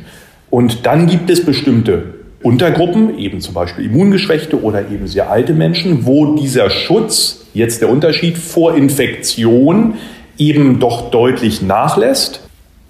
Und 0.51 0.85
dann 0.85 1.07
gibt 1.07 1.31
es 1.31 1.45
bestimmte 1.45 2.12
Untergruppen, 2.42 3.18
eben 3.18 3.40
zum 3.40 3.55
Beispiel 3.55 3.87
Immungeschwächte 3.87 4.62
oder 4.62 4.90
eben 4.90 5.07
sehr 5.07 5.31
alte 5.31 5.52
Menschen, 5.52 6.07
wo 6.07 6.35
dieser 6.35 6.70
Schutz, 6.70 7.46
jetzt 7.55 7.81
der 7.81 7.88
Unterschied 7.88 8.37
vor 8.37 8.74
Infektion, 8.74 9.94
eben 10.38 10.81
doch 10.81 11.11
deutlich 11.11 11.62
nachlässt. 11.62 12.40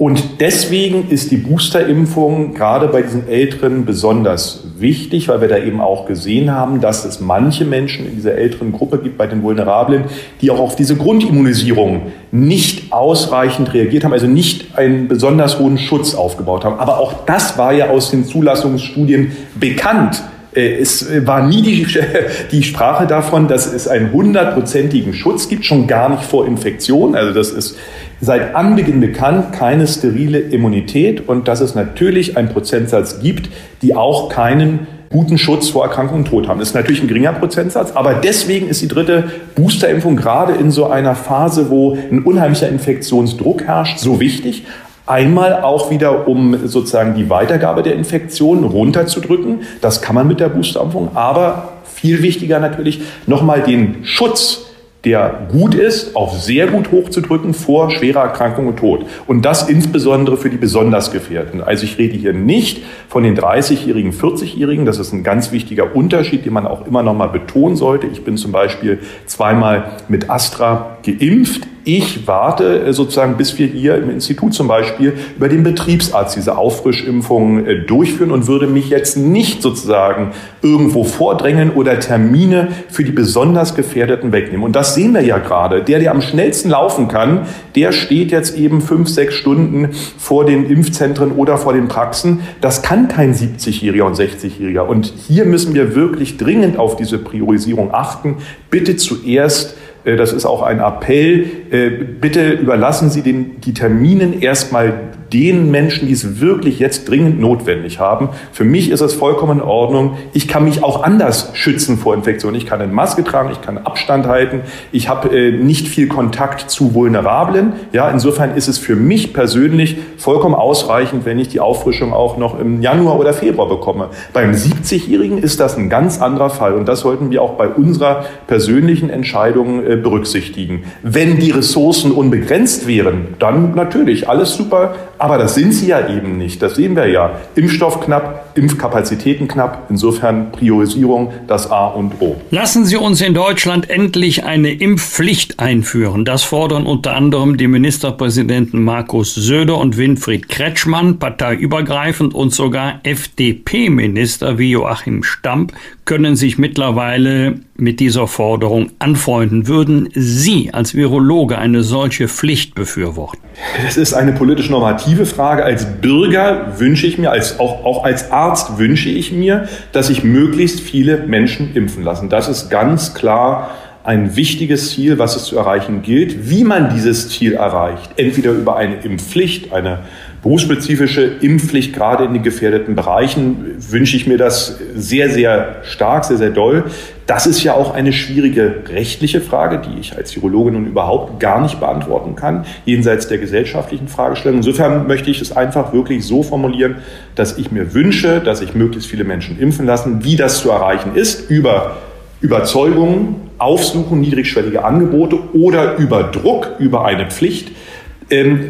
Und 0.03 0.41
deswegen 0.41 1.11
ist 1.11 1.31
die 1.31 1.37
Boosterimpfung 1.37 2.55
gerade 2.55 2.89
bei 2.89 3.03
diesen 3.03 3.29
Älteren 3.29 3.85
besonders 3.85 4.65
wichtig, 4.77 5.29
weil 5.29 5.41
wir 5.41 5.47
da 5.47 5.59
eben 5.59 5.81
auch 5.81 6.07
gesehen 6.07 6.51
haben, 6.51 6.81
dass 6.81 7.05
es 7.05 7.21
manche 7.21 7.65
Menschen 7.65 8.09
in 8.09 8.17
dieser 8.17 8.35
älteren 8.35 8.73
Gruppe 8.73 8.99
gibt, 8.99 9.17
bei 9.17 9.29
den 9.29 9.45
Vulnerablen, 9.45 10.07
die 10.41 10.51
auch 10.51 10.59
auf 10.59 10.75
diese 10.75 10.97
Grundimmunisierung 10.97 12.11
nicht 12.33 12.93
ausreichend 12.93 13.75
reagiert 13.75 14.03
haben, 14.03 14.13
also 14.13 14.27
nicht 14.27 14.77
einen 14.77 15.07
besonders 15.07 15.61
hohen 15.61 15.79
Schutz 15.79 16.17
aufgebaut 16.17 16.65
haben. 16.65 16.81
Aber 16.81 16.99
auch 16.99 17.25
das 17.25 17.57
war 17.57 17.73
ja 17.73 17.91
aus 17.91 18.11
den 18.11 18.25
Zulassungsstudien 18.25 19.31
bekannt. 19.55 20.21
Äh, 20.55 20.81
es 20.81 21.07
war 21.27 21.47
nie 21.47 21.63
die, 21.63 21.87
die 22.53 22.63
Sprache 22.63 23.07
davon, 23.07 23.49
dass 23.49 23.73
es 23.73 23.89
einen 23.89 24.13
hundertprozentigen 24.13 25.15
Schutz 25.15 25.49
gibt, 25.49 25.65
schon 25.65 25.87
gar 25.87 26.09
nicht 26.09 26.25
vor 26.25 26.47
Infektion. 26.47 27.15
Also 27.15 27.33
das 27.33 27.51
ist 27.51 27.77
seit 28.21 28.55
Anbeginn 28.55 29.01
bekannt, 29.01 29.53
keine 29.53 29.87
sterile 29.87 30.39
Immunität 30.39 31.29
und 31.29 31.49
dass 31.49 31.61
es 31.61 31.75
natürlich 31.75 32.37
einen 32.37 32.49
Prozentsatz 32.49 33.21
gibt, 33.21 33.51
die 33.83 33.95
auch 33.95 34.29
keinen 34.29 34.87
guten 35.11 35.37
Schutz 35.37 35.69
vor 35.69 35.85
Erkrankung 35.85 36.19
und 36.19 36.29
Tod 36.29 36.49
haben. 36.49 36.59
Das 36.59 36.69
ist 36.69 36.75
natürlich 36.75 37.03
ein 37.03 37.09
geringer 37.09 37.33
Prozentsatz, 37.35 37.93
aber 37.93 38.15
deswegen 38.15 38.69
ist 38.69 38.81
die 38.81 38.89
dritte 38.89 39.31
Boosterimpfung 39.55 40.17
gerade 40.17 40.55
in 40.55 40.71
so 40.71 40.87
einer 40.87 41.15
Phase, 41.15 41.69
wo 41.69 41.95
ein 42.11 42.23
unheimlicher 42.23 42.69
Infektionsdruck 42.69 43.65
herrscht, 43.65 43.99
so 43.99 44.21
wichtig. 44.21 44.65
Einmal 45.07 45.63
auch 45.63 45.91
wieder, 45.91 46.29
um 46.29 46.67
sozusagen 46.67 47.15
die 47.15 47.29
Weitergabe 47.29 47.83
der 47.83 47.95
Infektion 47.95 48.65
runterzudrücken. 48.65 49.63
Das 49.81 50.01
kann 50.01 50.15
man 50.15 50.29
mit 50.29 50.41
der 50.41 50.49
Boosterimpfung, 50.49 51.11
aber 51.15 51.73
viel 51.85 52.23
wichtiger 52.23 52.61
natürlich, 52.61 53.03
nochmal 53.27 53.63
den 53.63 54.05
Schutz 54.05 54.73
der 55.05 55.49
gut 55.51 55.75
ist, 55.75 56.15
auf 56.15 56.41
sehr 56.41 56.69
gut 56.69 56.93
hochzudrücken 56.93 57.55
vor 57.55 57.91
schwerer 57.91 58.21
Erkrankung 58.21 58.69
und 58.69 58.77
Tod. 58.77 59.05
Und 59.27 59.45
das 59.45 59.69
insbesondere 59.69 60.37
für 60.37 60.49
die 60.49 60.57
besonders 60.57 61.11
Gefährdeten. 61.11 61.61
Also 61.61 61.85
ich 61.85 61.99
rede 61.99 62.17
hier 62.17 62.33
nicht 62.33 62.83
von 63.09 63.25
den 63.25 63.37
30-Jährigen, 63.37 64.13
40-Jährigen. 64.13 64.87
Das 64.87 64.99
ist 64.99 65.13
ein 65.13 65.25
ganz 65.25 65.51
wichtiger 65.51 65.97
Unterschied, 65.97 66.45
den 66.45 66.53
man 66.53 66.67
auch 66.67 66.87
immer 66.87 67.03
noch 67.03 67.15
mal 67.15 67.27
betonen 67.27 67.75
sollte. 67.75 68.07
Ich 68.07 68.23
bin 68.25 68.37
zum 68.37 68.53
Beispiel 68.53 69.01
zweimal 69.27 69.91
mit 70.09 70.31
Astra 70.31 70.99
geimpft. 71.05 71.67
Ich 71.85 72.29
warte 72.29 72.85
äh, 72.85 72.93
sozusagen, 72.93 73.37
bis 73.37 73.59
wir 73.59 73.67
hier 73.67 73.97
im 73.97 74.09
Institut 74.09 74.55
zum 74.55 74.69
Beispiel 74.69 75.15
über 75.37 75.49
den 75.49 75.65
Betriebsarzt 75.65 76.37
diese 76.37 76.57
Auffrischimpfung 76.57 77.67
äh, 77.67 77.81
durchführen 77.81 78.31
und 78.31 78.47
würde 78.47 78.69
mich 78.69 78.89
jetzt 78.89 79.17
nicht 79.17 79.63
sozusagen 79.63 80.31
irgendwo 80.63 81.03
vordrängen 81.03 81.73
oder 81.73 81.99
Termine 81.99 82.69
für 82.89 83.03
die 83.03 83.11
besonders 83.11 83.75
Gefährdeten 83.75 84.31
wegnehmen. 84.31 84.65
Und 84.65 84.77
das 84.77 84.95
sehen 84.95 85.13
wir 85.13 85.23
ja 85.23 85.39
gerade. 85.39 85.83
Der, 85.83 85.99
der 85.99 86.13
am 86.13 86.23
schnellsten 86.23 86.71
laufen 86.71 87.09
kann, 87.09 87.47
der 87.75 87.91
steht 87.91 88.31
jetzt 88.31 88.57
eben 88.57 88.81
fünf, 88.81 89.09
sechs 89.09 89.35
Stunden 89.35 89.89
vor 90.19 90.45
den 90.45 90.67
Impfzentren 90.67 91.33
oder 91.33 91.59
vor 91.59 91.73
den 91.73 91.89
Praxen. 91.89 92.43
Das 92.61 92.83
kann 92.83 93.09
kein 93.09 93.35
70-Jähriger 93.35 94.05
und 94.05 94.17
60-Jähriger. 94.17 94.83
Und 94.83 95.13
hier 95.27 95.47
müssen 95.47 95.75
wir 95.75 95.97
wirklich 95.97 96.37
dringend 96.37 96.79
auf 96.79 96.95
diese 96.95 97.19
Priorisierung 97.19 97.93
achten. 97.93 98.37
Bitte 98.71 98.97
zuerst 98.97 99.77
das 100.05 100.33
ist 100.33 100.45
auch 100.47 100.63
ein 100.63 100.81
Appell. 100.81 101.47
Äh, 101.71 101.91
bitte 101.91 102.53
überlassen 102.53 103.11
Sie 103.11 103.23
den, 103.23 103.61
die 103.61 103.75
Terminen 103.75 104.41
erstmal 104.41 104.95
den 105.33 105.71
Menschen, 105.71 106.07
die 106.07 106.13
es 106.13 106.41
wirklich 106.41 106.79
jetzt 106.79 107.09
dringend 107.09 107.41
notwendig 107.41 107.99
haben. 107.99 108.29
Für 108.53 108.65
mich 108.65 108.91
ist 108.91 109.01
es 109.01 109.15
vollkommen 109.15 109.61
in 109.61 109.65
Ordnung. 109.65 110.17
Ich 110.33 110.49
kann 110.49 110.65
mich 110.65 110.83
auch 110.83 111.03
anders 111.03 111.51
schützen 111.55 111.99
vor 111.99 112.15
Infektionen. 112.15 112.57
Ich 112.57 112.67
kann 112.67 112.81
eine 112.81 112.93
Maske 112.93 113.25
tragen, 113.25 113.51
ich 113.53 113.63
kann 113.63 113.79
Abstand 113.79 114.27
halten, 114.27 114.61
ich 114.93 115.09
habe 115.09 115.37
äh, 115.37 115.53
nicht 115.53 115.89
viel 115.89 116.09
Kontakt 116.09 116.71
zu 116.71 116.95
Vulnerablen. 116.95 117.73
Ja, 117.93 118.11
insofern 118.11 118.57
ist 118.57 118.69
es 118.69 118.79
für 118.79 118.97
mich 118.97 119.33
persönlich 119.33 119.97
vollkommen 120.17 120.55
ausreichend, 120.55 121.25
wenn 121.25 121.39
ich 121.39 121.49
die 121.49 121.61
Auffrischung 121.61 122.13
auch 122.13 122.37
noch 122.37 122.59
im 122.59 122.83
Januar 122.83 123.19
oder 123.19 123.33
Februar 123.33 123.69
bekomme. 123.69 124.09
Beim 124.33 124.53
70-Jährigen 124.53 125.39
ist 125.39 125.61
das 125.61 125.77
ein 125.77 125.89
ganz 125.89 126.21
anderer 126.21 126.51
Fall 126.51 126.75
und 126.75 126.87
das 126.87 127.01
sollten 127.01 127.31
wir 127.31 127.43
auch 127.43 127.55
bei 127.55 127.69
unserer 127.69 128.25
persönlichen 128.47 129.11
Entscheidung 129.11 129.85
äh, 129.85 129.97
berücksichtigen. 129.97 130.85
Wenn 131.03 131.39
die 131.39 131.51
Ressourcen 131.51 132.13
unbegrenzt 132.13 132.87
wären, 132.87 133.35
dann 133.39 133.75
natürlich 133.75 134.29
alles 134.29 134.55
super, 134.55 134.95
aber 135.23 135.39
das 135.39 135.55
sind 135.55 135.73
sie 135.73 135.87
ja 135.87 136.09
eben 136.09 136.37
nicht. 136.37 136.61
Das 136.61 136.75
sehen 136.75 136.97
wir 136.97 137.07
ja. 137.07 137.39
Impfstoff 137.55 138.01
knapp, 138.01 138.52
Impfkapazitäten 138.55 139.49
knapp. 139.49 139.87
Insofern 139.89 140.53
Priorisierung 140.53 141.33
das 141.47 141.71
A 141.71 141.89
und 141.89 142.21
O. 142.21 142.37
Lassen 142.51 142.85
Sie 142.85 142.97
uns 142.97 143.21
in 143.21 143.35
Deutschland 143.35 143.91
endlich 143.91 144.45
eine 144.45 144.73
Impfpflicht 144.73 145.61
einführen. 145.61 146.25
Das 146.25 146.43
fordern 146.43 146.87
unter 146.87 147.15
anderem 147.15 147.57
die 147.57 147.69
Ministerpräsidenten 147.69 148.83
Markus 148.83 149.35
Söder 149.35 149.79
und 149.79 149.97
Winfried 149.97 150.49
Kretschmann, 150.49 151.19
parteiübergreifend 151.19 152.35
und 152.35 152.53
sogar 152.53 153.01
FDP-Minister 153.03 154.59
wie 154.59 154.71
Joachim 154.71 155.23
Stamp 155.23 155.73
können 156.05 156.37
sich 156.37 156.59
mittlerweile 156.59 157.61
mit 157.77 158.01
dieser 158.01 158.27
Forderung 158.27 158.91
anfreunden. 158.99 159.67
Würden 159.69 160.09
Sie 160.13 160.71
als 160.73 160.95
Virologe 160.95 161.59
eine 161.59 161.83
solche 161.83 162.29
Pflicht 162.29 162.75
befürworten? 162.75 163.39
Das 163.85 163.97
ist 163.97 164.15
eine 164.15 164.33
politisch 164.33 164.71
normative 164.71 165.27
Frage. 165.27 165.65
Als 165.65 165.85
Bürger 166.01 166.79
wünsche 166.79 167.07
ich 167.07 167.19
mir, 167.19 167.31
als, 167.31 167.61
auch, 167.61 167.85
auch 167.85 168.05
als 168.05 168.31
Arzt 168.43 168.79
wünsche 168.79 169.09
ich 169.09 169.33
mir, 169.33 169.69
dass 169.93 170.09
sich 170.09 170.25
möglichst 170.25 170.81
viele 170.81 171.19
Menschen 171.19 171.75
impfen 171.75 172.03
lassen. 172.03 172.29
Das 172.29 172.49
ist 172.49 172.71
ganz 172.71 173.15
klar 173.15 173.71
ein 174.05 174.35
wichtiges 174.35 174.91
Ziel, 174.91 175.19
was 175.19 175.37
es 175.37 175.45
zu 175.45 175.57
erreichen 175.57 176.03
gilt. 176.03 176.51
Wie 176.51 176.65
man 176.65 176.93
dieses 176.93 177.29
Ziel 177.29 177.53
erreicht, 177.53 178.11
entweder 178.17 178.51
über 178.51 178.77
eine 178.77 178.97
Impfpflicht, 178.97 179.73
eine 179.73 180.01
berufsspezifische 180.43 181.23
Impfpflicht, 181.23 181.95
gerade 181.95 182.25
in 182.25 182.33
den 182.35 182.43
gefährdeten 182.43 182.97
Bereichen, 182.97 183.77
wünsche 183.79 184.17
ich 184.17 184.27
mir 184.27 184.39
das 184.39 184.79
sehr, 184.95 185.31
sehr 185.31 185.77
stark, 185.85 186.25
sehr, 186.25 186.37
sehr 186.37 186.51
doll. 186.51 186.85
Das 187.27 187.47
ist 187.47 187.63
ja 187.63 187.75
auch 187.75 187.95
eine 187.95 188.13
schwierige 188.13 188.83
rechtliche 188.89 189.41
Frage, 189.41 189.81
die 189.87 190.01
ich 190.01 190.17
als 190.17 190.35
Virologe 190.35 190.73
nun 190.73 190.87
überhaupt 190.87 191.39
gar 191.39 191.63
nicht 191.63 191.79
beantworten 191.79 192.35
kann, 192.35 192.65
jenseits 192.85 193.29
der 193.29 193.39
gesellschaftlichen 193.39 194.09
Fragestellung. 194.09 194.59
Insofern 194.59 195.07
möchte 195.07 195.31
ich 195.31 195.41
es 195.41 195.57
einfach 195.57 195.93
wirklich 195.93 196.25
so 196.27 196.43
formulieren, 196.43 196.97
dass 197.37 197.57
ich 197.57 197.71
mir 197.71 197.95
wünsche, 197.95 198.41
dass 198.41 198.59
sich 198.59 198.75
möglichst 198.75 199.09
viele 199.09 199.23
Menschen 199.23 199.61
impfen 199.61 199.87
lassen. 199.87 200.25
Wie 200.25 200.35
das 200.35 200.61
zu 200.61 200.71
erreichen 200.71 201.15
ist, 201.15 201.49
über 201.51 201.99
Überzeugungen, 202.41 203.37
Aufsuchen 203.59 204.21
niedrigschwellige 204.21 204.85
Angebote 204.85 205.39
oder 205.53 205.97
über 205.99 206.25
Druck, 206.25 206.73
über 206.81 207.05
eine 207.05 207.31
Pflicht, 207.31 207.71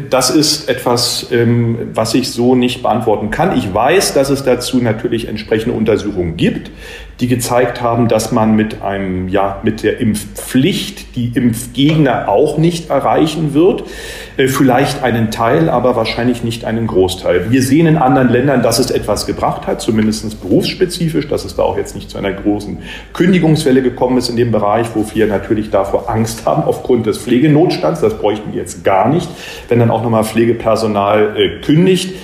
das 0.09 0.29
ist 0.29 0.67
etwas, 0.67 1.27
ähm, 1.31 1.91
was 1.93 2.13
ich 2.15 2.31
so 2.31 2.53
nicht 2.53 2.81
beantworten 2.81 3.29
kann. 3.29 3.57
Ich 3.57 3.73
weiß, 3.73 4.13
dass 4.13 4.29
es 4.29 4.43
dazu 4.43 4.77
natürlich 4.77 5.29
entsprechende 5.29 5.75
Untersuchungen 5.75 6.35
gibt 6.35 6.69
die 7.19 7.27
gezeigt 7.27 7.81
haben, 7.81 8.07
dass 8.07 8.31
man 8.31 8.55
mit 8.55 8.81
einem, 8.81 9.27
ja, 9.27 9.59
mit 9.63 9.83
der 9.83 9.99
Impfpflicht 9.99 11.15
die 11.15 11.31
Impfgegner 11.35 12.27
auch 12.27 12.57
nicht 12.57 12.89
erreichen 12.89 13.53
wird. 13.53 13.83
Äh, 14.35 14.47
vielleicht 14.47 15.03
einen 15.03 15.29
Teil, 15.29 15.69
aber 15.69 15.95
wahrscheinlich 15.95 16.43
nicht 16.43 16.65
einen 16.65 16.87
Großteil. 16.87 17.51
Wir 17.51 17.61
sehen 17.61 17.85
in 17.85 17.97
anderen 17.97 18.29
Ländern, 18.29 18.63
dass 18.63 18.79
es 18.79 18.89
etwas 18.89 19.27
gebracht 19.27 19.67
hat, 19.67 19.79
zumindest 19.79 20.41
berufsspezifisch, 20.41 21.27
dass 21.27 21.45
es 21.45 21.55
da 21.55 21.63
auch 21.63 21.77
jetzt 21.77 21.95
nicht 21.95 22.09
zu 22.09 22.17
einer 22.17 22.33
großen 22.33 22.79
Kündigungswelle 23.13 23.83
gekommen 23.83 24.17
ist 24.17 24.29
in 24.29 24.35
dem 24.35 24.51
Bereich, 24.51 24.87
wo 24.95 25.05
wir 25.13 25.27
natürlich 25.27 25.69
davor 25.69 26.09
Angst 26.09 26.45
haben 26.45 26.63
aufgrund 26.63 27.05
des 27.05 27.19
Pflegenotstands. 27.19 28.01
Das 28.01 28.17
bräuchten 28.17 28.53
wir 28.53 28.59
jetzt 28.59 28.83
gar 28.83 29.07
nicht, 29.07 29.29
wenn 29.69 29.79
dann 29.79 29.91
auch 29.91 30.01
nochmal 30.01 30.23
Pflegepersonal 30.23 31.35
äh, 31.37 31.61
kündigt. 31.61 32.15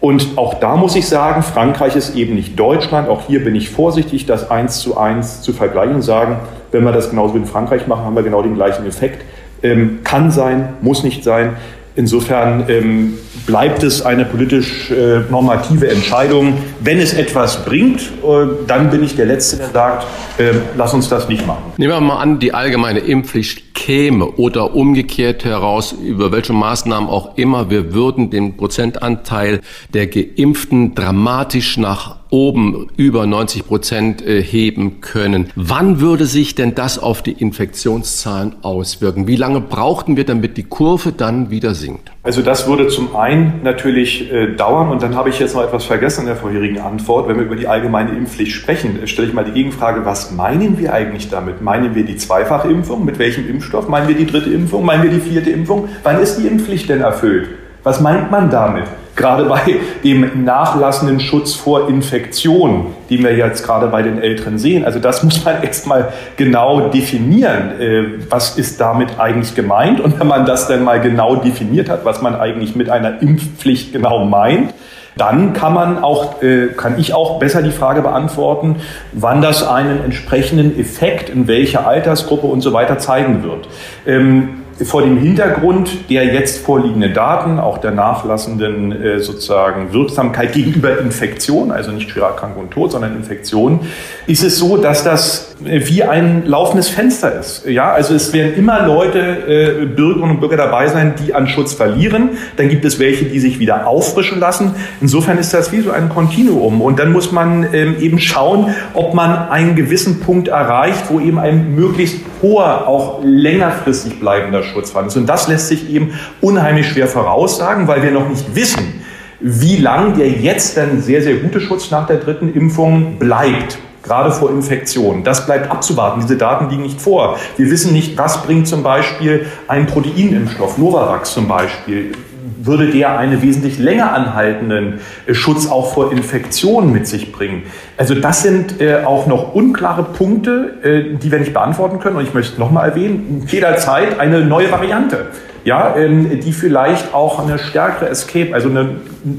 Und 0.00 0.38
auch 0.38 0.54
da 0.54 0.76
muss 0.76 0.94
ich 0.94 1.08
sagen, 1.08 1.42
Frankreich 1.42 1.96
ist 1.96 2.14
eben 2.14 2.34
nicht 2.36 2.58
Deutschland. 2.58 3.08
Auch 3.08 3.22
hier 3.26 3.42
bin 3.42 3.56
ich 3.56 3.70
vorsichtig, 3.70 4.26
das 4.26 4.50
eins 4.50 4.78
zu 4.78 4.96
eins 4.96 5.42
zu 5.42 5.52
vergleichen 5.52 5.96
und 5.96 6.02
sagen, 6.02 6.36
wenn 6.70 6.84
wir 6.84 6.92
das 6.92 7.10
genauso 7.10 7.34
wie 7.34 7.38
in 7.38 7.46
Frankreich 7.46 7.86
machen, 7.88 8.04
haben 8.04 8.14
wir 8.14 8.22
genau 8.22 8.42
den 8.42 8.54
gleichen 8.54 8.86
Effekt. 8.86 9.24
Ähm, 9.62 10.00
kann 10.04 10.30
sein, 10.30 10.74
muss 10.82 11.02
nicht 11.02 11.24
sein. 11.24 11.56
Insofern 11.98 12.64
ähm, 12.68 13.14
bleibt 13.44 13.82
es 13.82 14.02
eine 14.02 14.24
politisch 14.24 14.88
äh, 14.92 15.22
normative 15.30 15.90
Entscheidung. 15.90 16.56
Wenn 16.78 17.00
es 17.00 17.12
etwas 17.12 17.64
bringt, 17.64 18.02
äh, 18.02 18.46
dann 18.68 18.90
bin 18.90 19.02
ich 19.02 19.16
der 19.16 19.26
Letzte, 19.26 19.56
der 19.56 19.70
sagt, 19.70 20.06
äh, 20.38 20.52
lass 20.76 20.94
uns 20.94 21.08
das 21.08 21.28
nicht 21.28 21.44
machen. 21.44 21.72
Nehmen 21.76 21.92
wir 21.92 22.00
mal 22.00 22.18
an, 22.18 22.38
die 22.38 22.54
allgemeine 22.54 23.00
Impfpflicht 23.00 23.74
käme 23.74 24.26
oder 24.26 24.76
umgekehrt 24.76 25.44
heraus, 25.44 25.90
über 25.90 26.30
welche 26.30 26.52
Maßnahmen 26.52 27.08
auch 27.08 27.36
immer, 27.36 27.68
wir 27.68 27.92
würden 27.92 28.30
den 28.30 28.56
Prozentanteil 28.56 29.60
der 29.92 30.06
Geimpften 30.06 30.94
dramatisch 30.94 31.78
nach 31.78 32.17
oben 32.30 32.88
über 32.96 33.26
90 33.26 33.66
Prozent 33.66 34.26
äh, 34.26 34.42
heben 34.42 35.00
können. 35.00 35.50
Wann 35.54 36.00
würde 36.00 36.26
sich 36.26 36.54
denn 36.54 36.74
das 36.74 36.98
auf 36.98 37.22
die 37.22 37.32
Infektionszahlen 37.32 38.56
auswirken? 38.62 39.26
Wie 39.26 39.36
lange 39.36 39.60
brauchten 39.60 40.16
wir, 40.16 40.24
damit 40.24 40.56
die 40.56 40.64
Kurve 40.64 41.12
dann 41.12 41.50
wieder 41.50 41.74
sinkt? 41.74 42.12
Also 42.22 42.42
das 42.42 42.68
würde 42.68 42.88
zum 42.88 43.16
einen 43.16 43.60
natürlich 43.62 44.30
äh, 44.30 44.54
dauern 44.54 44.90
und 44.90 45.02
dann 45.02 45.14
habe 45.14 45.30
ich 45.30 45.38
jetzt 45.38 45.54
noch 45.54 45.62
etwas 45.62 45.84
vergessen 45.84 46.22
in 46.22 46.26
der 46.26 46.36
vorherigen 46.36 46.78
Antwort. 46.78 47.28
Wenn 47.28 47.36
wir 47.36 47.44
über 47.44 47.56
die 47.56 47.66
allgemeine 47.66 48.10
Impfpflicht 48.10 48.52
sprechen, 48.52 49.02
äh, 49.02 49.06
stelle 49.06 49.28
ich 49.28 49.34
mal 49.34 49.44
die 49.44 49.52
Gegenfrage, 49.52 50.04
was 50.04 50.32
meinen 50.32 50.78
wir 50.78 50.92
eigentlich 50.92 51.30
damit? 51.30 51.62
Meinen 51.62 51.94
wir 51.94 52.04
die 52.04 52.16
Zweifachimpfung? 52.16 53.04
Mit 53.04 53.18
welchem 53.18 53.48
Impfstoff? 53.48 53.88
Meinen 53.88 54.08
wir 54.08 54.14
die 54.14 54.26
dritte 54.26 54.50
Impfung? 54.50 54.84
Meinen 54.84 55.04
wir 55.04 55.10
die 55.10 55.20
vierte 55.20 55.50
Impfung? 55.50 55.88
Wann 56.02 56.20
ist 56.20 56.36
die 56.36 56.46
Impfpflicht 56.46 56.88
denn 56.88 57.00
erfüllt? 57.00 57.48
Was 57.82 58.00
meint 58.00 58.30
man 58.30 58.50
damit? 58.50 58.84
Gerade 59.14 59.44
bei 59.44 59.60
dem 60.04 60.44
nachlassenden 60.44 61.18
Schutz 61.18 61.54
vor 61.54 61.88
Infektion, 61.88 62.94
den 63.10 63.24
wir 63.24 63.34
jetzt 63.34 63.64
gerade 63.64 63.88
bei 63.88 64.02
den 64.02 64.22
Älteren 64.22 64.58
sehen. 64.58 64.84
Also 64.84 65.00
das 65.00 65.24
muss 65.24 65.44
man 65.44 65.62
erstmal 65.62 66.12
genau 66.36 66.88
definieren. 66.88 67.80
Äh, 67.80 68.04
was 68.30 68.56
ist 68.56 68.80
damit 68.80 69.18
eigentlich 69.18 69.56
gemeint? 69.56 70.00
Und 70.00 70.20
wenn 70.20 70.28
man 70.28 70.46
das 70.46 70.68
dann 70.68 70.84
mal 70.84 71.00
genau 71.00 71.34
definiert 71.34 71.88
hat, 71.88 72.04
was 72.04 72.22
man 72.22 72.36
eigentlich 72.36 72.76
mit 72.76 72.90
einer 72.90 73.20
Impfpflicht 73.20 73.92
genau 73.92 74.24
meint, 74.24 74.72
dann 75.16 75.52
kann 75.52 75.74
man 75.74 76.02
auch, 76.02 76.42
äh, 76.42 76.68
kann 76.68 76.98
ich 76.98 77.12
auch 77.12 77.40
besser 77.40 77.60
die 77.62 77.72
Frage 77.72 78.02
beantworten, 78.02 78.76
wann 79.12 79.42
das 79.42 79.66
einen 79.66 80.04
entsprechenden 80.04 80.78
Effekt 80.78 81.28
in 81.28 81.48
welcher 81.48 81.86
Altersgruppe 81.86 82.46
und 82.46 82.60
so 82.60 82.72
weiter 82.72 82.98
zeigen 82.98 83.42
wird. 83.42 83.68
Ähm, 84.06 84.62
vor 84.84 85.02
dem 85.02 85.18
Hintergrund 85.18 86.10
der 86.10 86.24
jetzt 86.26 86.64
vorliegenden 86.64 87.12
Daten, 87.14 87.58
auch 87.58 87.78
der 87.78 87.90
nachlassenden 87.90 88.92
äh, 88.92 89.20
sozusagen 89.20 89.92
Wirksamkeit 89.92 90.52
gegenüber 90.52 90.98
Infektion, 91.00 91.70
also 91.70 91.90
nicht 91.90 92.10
schwerer 92.10 92.28
Erkrankung 92.28 92.64
und 92.64 92.70
Tod, 92.70 92.92
sondern 92.92 93.16
Infektion, 93.16 93.80
ist 94.26 94.44
es 94.44 94.58
so, 94.58 94.76
dass 94.76 95.04
das 95.04 95.47
wie 95.60 96.04
ein 96.04 96.46
laufendes 96.46 96.88
Fenster 96.88 97.38
ist. 97.38 97.66
Ja, 97.66 97.90
also 97.90 98.14
es 98.14 98.32
werden 98.32 98.54
immer 98.54 98.86
Leute, 98.86 99.18
äh, 99.18 99.86
Bürgerinnen 99.86 100.36
und 100.36 100.40
Bürger 100.40 100.56
dabei 100.56 100.86
sein, 100.86 101.14
die 101.18 101.34
an 101.34 101.48
Schutz 101.48 101.74
verlieren. 101.74 102.30
Dann 102.56 102.68
gibt 102.68 102.84
es 102.84 103.00
welche, 103.00 103.24
die 103.24 103.40
sich 103.40 103.58
wieder 103.58 103.86
auffrischen 103.86 104.38
lassen. 104.38 104.74
Insofern 105.00 105.36
ist 105.38 105.52
das 105.52 105.72
wie 105.72 105.80
so 105.80 105.90
ein 105.90 106.08
Kontinuum. 106.10 106.80
Und 106.80 107.00
dann 107.00 107.12
muss 107.12 107.32
man 107.32 107.66
ähm, 107.72 107.96
eben 107.98 108.20
schauen, 108.20 108.72
ob 108.94 109.14
man 109.14 109.48
einen 109.48 109.74
gewissen 109.74 110.20
Punkt 110.20 110.46
erreicht, 110.46 111.04
wo 111.08 111.18
eben 111.18 111.40
ein 111.40 111.74
möglichst 111.74 112.20
hoher, 112.40 112.86
auch 112.86 113.20
längerfristig 113.24 114.20
bleibender 114.20 114.62
Schutzfall 114.62 115.06
ist. 115.06 115.16
Und 115.16 115.26
das 115.26 115.48
lässt 115.48 115.68
sich 115.68 115.90
eben 115.90 116.12
unheimlich 116.40 116.86
schwer 116.86 117.08
voraussagen, 117.08 117.88
weil 117.88 118.04
wir 118.04 118.12
noch 118.12 118.28
nicht 118.28 118.54
wissen, 118.54 119.02
wie 119.40 119.76
lang 119.76 120.16
der 120.16 120.28
jetzt 120.28 120.76
dann 120.76 121.00
sehr, 121.00 121.22
sehr 121.22 121.34
gute 121.36 121.60
Schutz 121.60 121.90
nach 121.90 122.06
der 122.06 122.18
dritten 122.18 122.52
Impfung 122.54 123.18
bleibt 123.18 123.78
gerade 124.02 124.30
vor 124.30 124.50
Infektionen. 124.50 125.24
Das 125.24 125.46
bleibt 125.46 125.70
abzuwarten. 125.70 126.20
Diese 126.20 126.36
Daten 126.36 126.70
liegen 126.70 126.82
nicht 126.82 127.00
vor. 127.00 127.38
Wir 127.56 127.70
wissen 127.70 127.92
nicht, 127.92 128.16
was 128.16 128.42
bringt 128.42 128.68
zum 128.68 128.82
Beispiel 128.82 129.46
ein 129.66 129.86
Proteinimpfstoff, 129.86 130.78
Novavax 130.78 131.32
zum 131.32 131.48
Beispiel. 131.48 132.12
Würde 132.60 132.90
der 132.90 133.18
einen 133.18 133.40
wesentlich 133.40 133.78
länger 133.78 134.12
anhaltenden 134.12 135.00
äh, 135.26 135.34
Schutz 135.34 135.68
auch 135.68 135.94
vor 135.94 136.12
Infektionen 136.12 136.92
mit 136.92 137.06
sich 137.06 137.32
bringen? 137.32 137.62
Also 137.96 138.14
das 138.14 138.42
sind 138.42 138.80
äh, 138.80 139.04
auch 139.04 139.26
noch 139.26 139.54
unklare 139.54 140.02
Punkte, 140.02 140.74
äh, 140.82 141.16
die 141.16 141.30
wir 141.30 141.38
nicht 141.38 141.52
beantworten 141.52 142.00
können. 142.00 142.16
Und 142.16 142.24
ich 142.24 142.34
möchte 142.34 142.58
nochmal 142.58 142.88
erwähnen, 142.88 143.44
jederzeit 143.46 144.18
eine 144.18 144.44
neue 144.44 144.70
Variante 144.72 145.28
ja, 145.68 145.96
ähm, 145.96 146.40
die 146.40 146.52
vielleicht 146.52 147.12
auch 147.12 147.40
eine 147.40 147.58
stärkere 147.58 148.08
Escape, 148.08 148.54
also 148.54 148.70
eine, 148.70 148.96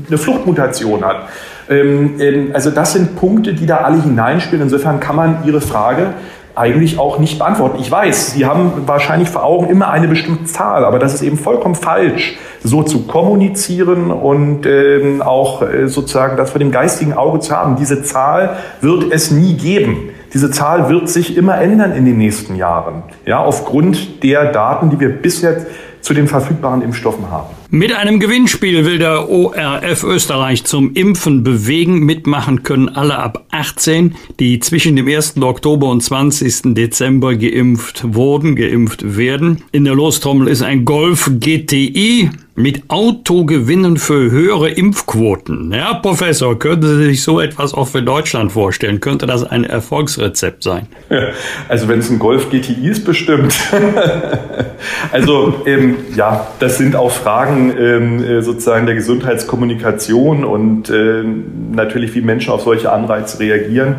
eine 0.07 0.17
Fluchtmutation 0.17 1.03
hat. 1.03 1.27
Ähm, 1.69 2.15
ähm, 2.19 2.49
also 2.53 2.71
das 2.71 2.93
sind 2.93 3.15
Punkte, 3.15 3.53
die 3.53 3.65
da 3.65 3.77
alle 3.77 4.01
hineinspielen. 4.01 4.63
Insofern 4.63 4.99
kann 4.99 5.15
man 5.15 5.37
Ihre 5.45 5.61
Frage 5.61 6.13
eigentlich 6.55 6.99
auch 6.99 7.19
nicht 7.19 7.39
beantworten. 7.39 7.77
Ich 7.79 7.89
weiß, 7.89 8.33
Sie 8.33 8.45
haben 8.45 8.83
wahrscheinlich 8.85 9.29
vor 9.29 9.45
Augen 9.45 9.67
immer 9.67 9.91
eine 9.91 10.07
bestimmte 10.07 10.43
Zahl, 10.45 10.83
aber 10.83 10.99
das 10.99 11.13
ist 11.13 11.21
eben 11.21 11.37
vollkommen 11.37 11.75
falsch, 11.75 12.37
so 12.61 12.83
zu 12.83 13.07
kommunizieren 13.07 14.11
und 14.11 14.65
äh, 14.65 15.21
auch 15.21 15.61
äh, 15.61 15.87
sozusagen 15.87 16.35
das 16.35 16.51
vor 16.51 16.59
dem 16.59 16.71
geistigen 16.71 17.13
Auge 17.13 17.39
zu 17.39 17.55
haben. 17.55 17.77
Diese 17.77 18.03
Zahl 18.03 18.57
wird 18.81 19.05
es 19.11 19.31
nie 19.31 19.53
geben. 19.53 20.09
Diese 20.33 20.51
Zahl 20.51 20.89
wird 20.89 21.09
sich 21.09 21.37
immer 21.37 21.59
ändern 21.59 21.93
in 21.93 22.05
den 22.05 22.17
nächsten 22.17 22.55
Jahren, 22.55 23.03
ja, 23.25 23.39
aufgrund 23.39 24.21
der 24.23 24.51
Daten, 24.51 24.89
die 24.89 24.99
wir 24.99 25.09
bisher 25.09 25.65
zu 26.01 26.13
den 26.13 26.27
verfügbaren 26.27 26.81
Impfstoffen 26.81 27.29
haben. 27.29 27.47
Mit 27.71 27.93
einem 27.93 28.19
Gewinnspiel 28.19 28.85
will 28.85 28.97
der 28.97 29.29
ORF 29.29 30.03
Österreich 30.03 30.63
zum 30.63 30.93
Impfen 30.93 31.43
bewegen. 31.43 31.99
Mitmachen 31.99 32.63
können 32.63 32.89
alle 32.89 33.19
ab 33.19 33.45
18, 33.51 34.15
die 34.39 34.59
zwischen 34.59 34.95
dem 34.95 35.07
1. 35.07 35.41
Oktober 35.41 35.87
und 35.87 36.01
20. 36.01 36.73
Dezember 36.73 37.35
geimpft 37.35 38.13
wurden, 38.15 38.55
geimpft 38.55 39.17
werden. 39.17 39.63
In 39.71 39.85
der 39.85 39.95
Lostrommel 39.95 40.47
ist 40.47 40.63
ein 40.63 40.85
Golf 40.85 41.29
GTI 41.39 42.31
mit 42.59 42.89
Autogewinnen 42.89 43.95
für 43.95 44.31
höhere 44.31 44.69
Impfquoten. 44.69 45.71
Herr 45.71 45.95
Professor, 46.01 46.59
könnte 46.59 46.97
Sie 46.97 47.05
sich 47.05 47.23
so 47.23 47.39
etwas 47.39 47.73
auch 47.73 47.87
für 47.87 48.01
Deutschland 48.03 48.51
vorstellen? 48.51 48.99
Könnte 48.99 49.25
das 49.27 49.49
ein 49.49 49.63
Erfolgsrezept 49.63 50.63
sein? 50.63 50.87
Also 51.67 51.87
wenn 51.87 51.99
es 51.99 52.09
ein 52.09 52.19
Golf 52.19 52.49
GTI 52.49 52.89
ist, 52.89 53.05
bestimmt. 53.05 53.53
also 55.11 55.61
ähm, 55.65 55.97
ja, 56.15 56.47
das 56.59 56.77
sind 56.77 56.95
auch 56.95 57.11
Fragen 57.11 57.75
ähm, 57.77 58.23
äh, 58.23 58.41
sozusagen 58.41 58.85
der 58.87 58.95
Gesundheitskommunikation 58.95 60.43
und 60.43 60.89
äh, 60.89 61.23
natürlich, 61.71 62.15
wie 62.15 62.21
Menschen 62.21 62.51
auf 62.51 62.63
solche 62.63 62.91
Anreize 62.91 63.39
reagieren. 63.39 63.97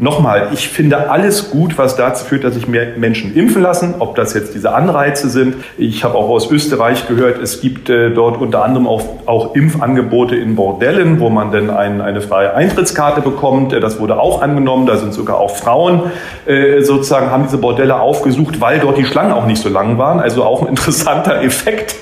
Nochmal, 0.00 0.50
ich 0.52 0.68
finde 0.68 1.10
alles 1.10 1.50
gut, 1.50 1.76
was 1.76 1.96
dazu 1.96 2.24
führt, 2.24 2.44
dass 2.44 2.54
sich 2.54 2.68
mehr 2.68 2.86
Menschen 2.96 3.34
impfen 3.34 3.62
lassen, 3.62 3.96
ob 3.98 4.14
das 4.14 4.32
jetzt 4.32 4.54
diese 4.54 4.72
Anreize 4.72 5.28
sind. 5.28 5.56
Ich 5.76 6.04
habe 6.04 6.14
auch 6.14 6.28
aus 6.28 6.48
Österreich 6.52 7.08
gehört, 7.08 7.42
es 7.42 7.60
gibt 7.60 7.90
äh, 7.90 8.10
dort 8.10 8.40
unter 8.40 8.62
anderem 8.62 8.86
auch, 8.86 9.02
auch, 9.26 9.56
Impfangebote 9.56 10.36
in 10.36 10.54
Bordellen, 10.54 11.18
wo 11.18 11.30
man 11.30 11.50
dann 11.50 11.70
ein, 11.70 12.00
eine 12.00 12.20
freie 12.20 12.54
Eintrittskarte 12.54 13.22
bekommt. 13.22 13.72
Äh, 13.72 13.80
das 13.80 13.98
wurde 13.98 14.20
auch 14.20 14.40
angenommen. 14.40 14.86
Da 14.86 14.98
sind 14.98 15.12
sogar 15.14 15.38
auch 15.38 15.56
Frauen 15.56 16.12
äh, 16.46 16.80
sozusagen, 16.82 17.32
haben 17.32 17.44
diese 17.44 17.58
Bordelle 17.58 17.98
aufgesucht, 17.98 18.60
weil 18.60 18.78
dort 18.78 18.98
die 18.98 19.04
Schlangen 19.04 19.32
auch 19.32 19.46
nicht 19.46 19.60
so 19.60 19.68
lang 19.68 19.98
waren. 19.98 20.20
Also 20.20 20.44
auch 20.44 20.62
ein 20.62 20.68
interessanter 20.68 21.42
Effekt. 21.42 21.96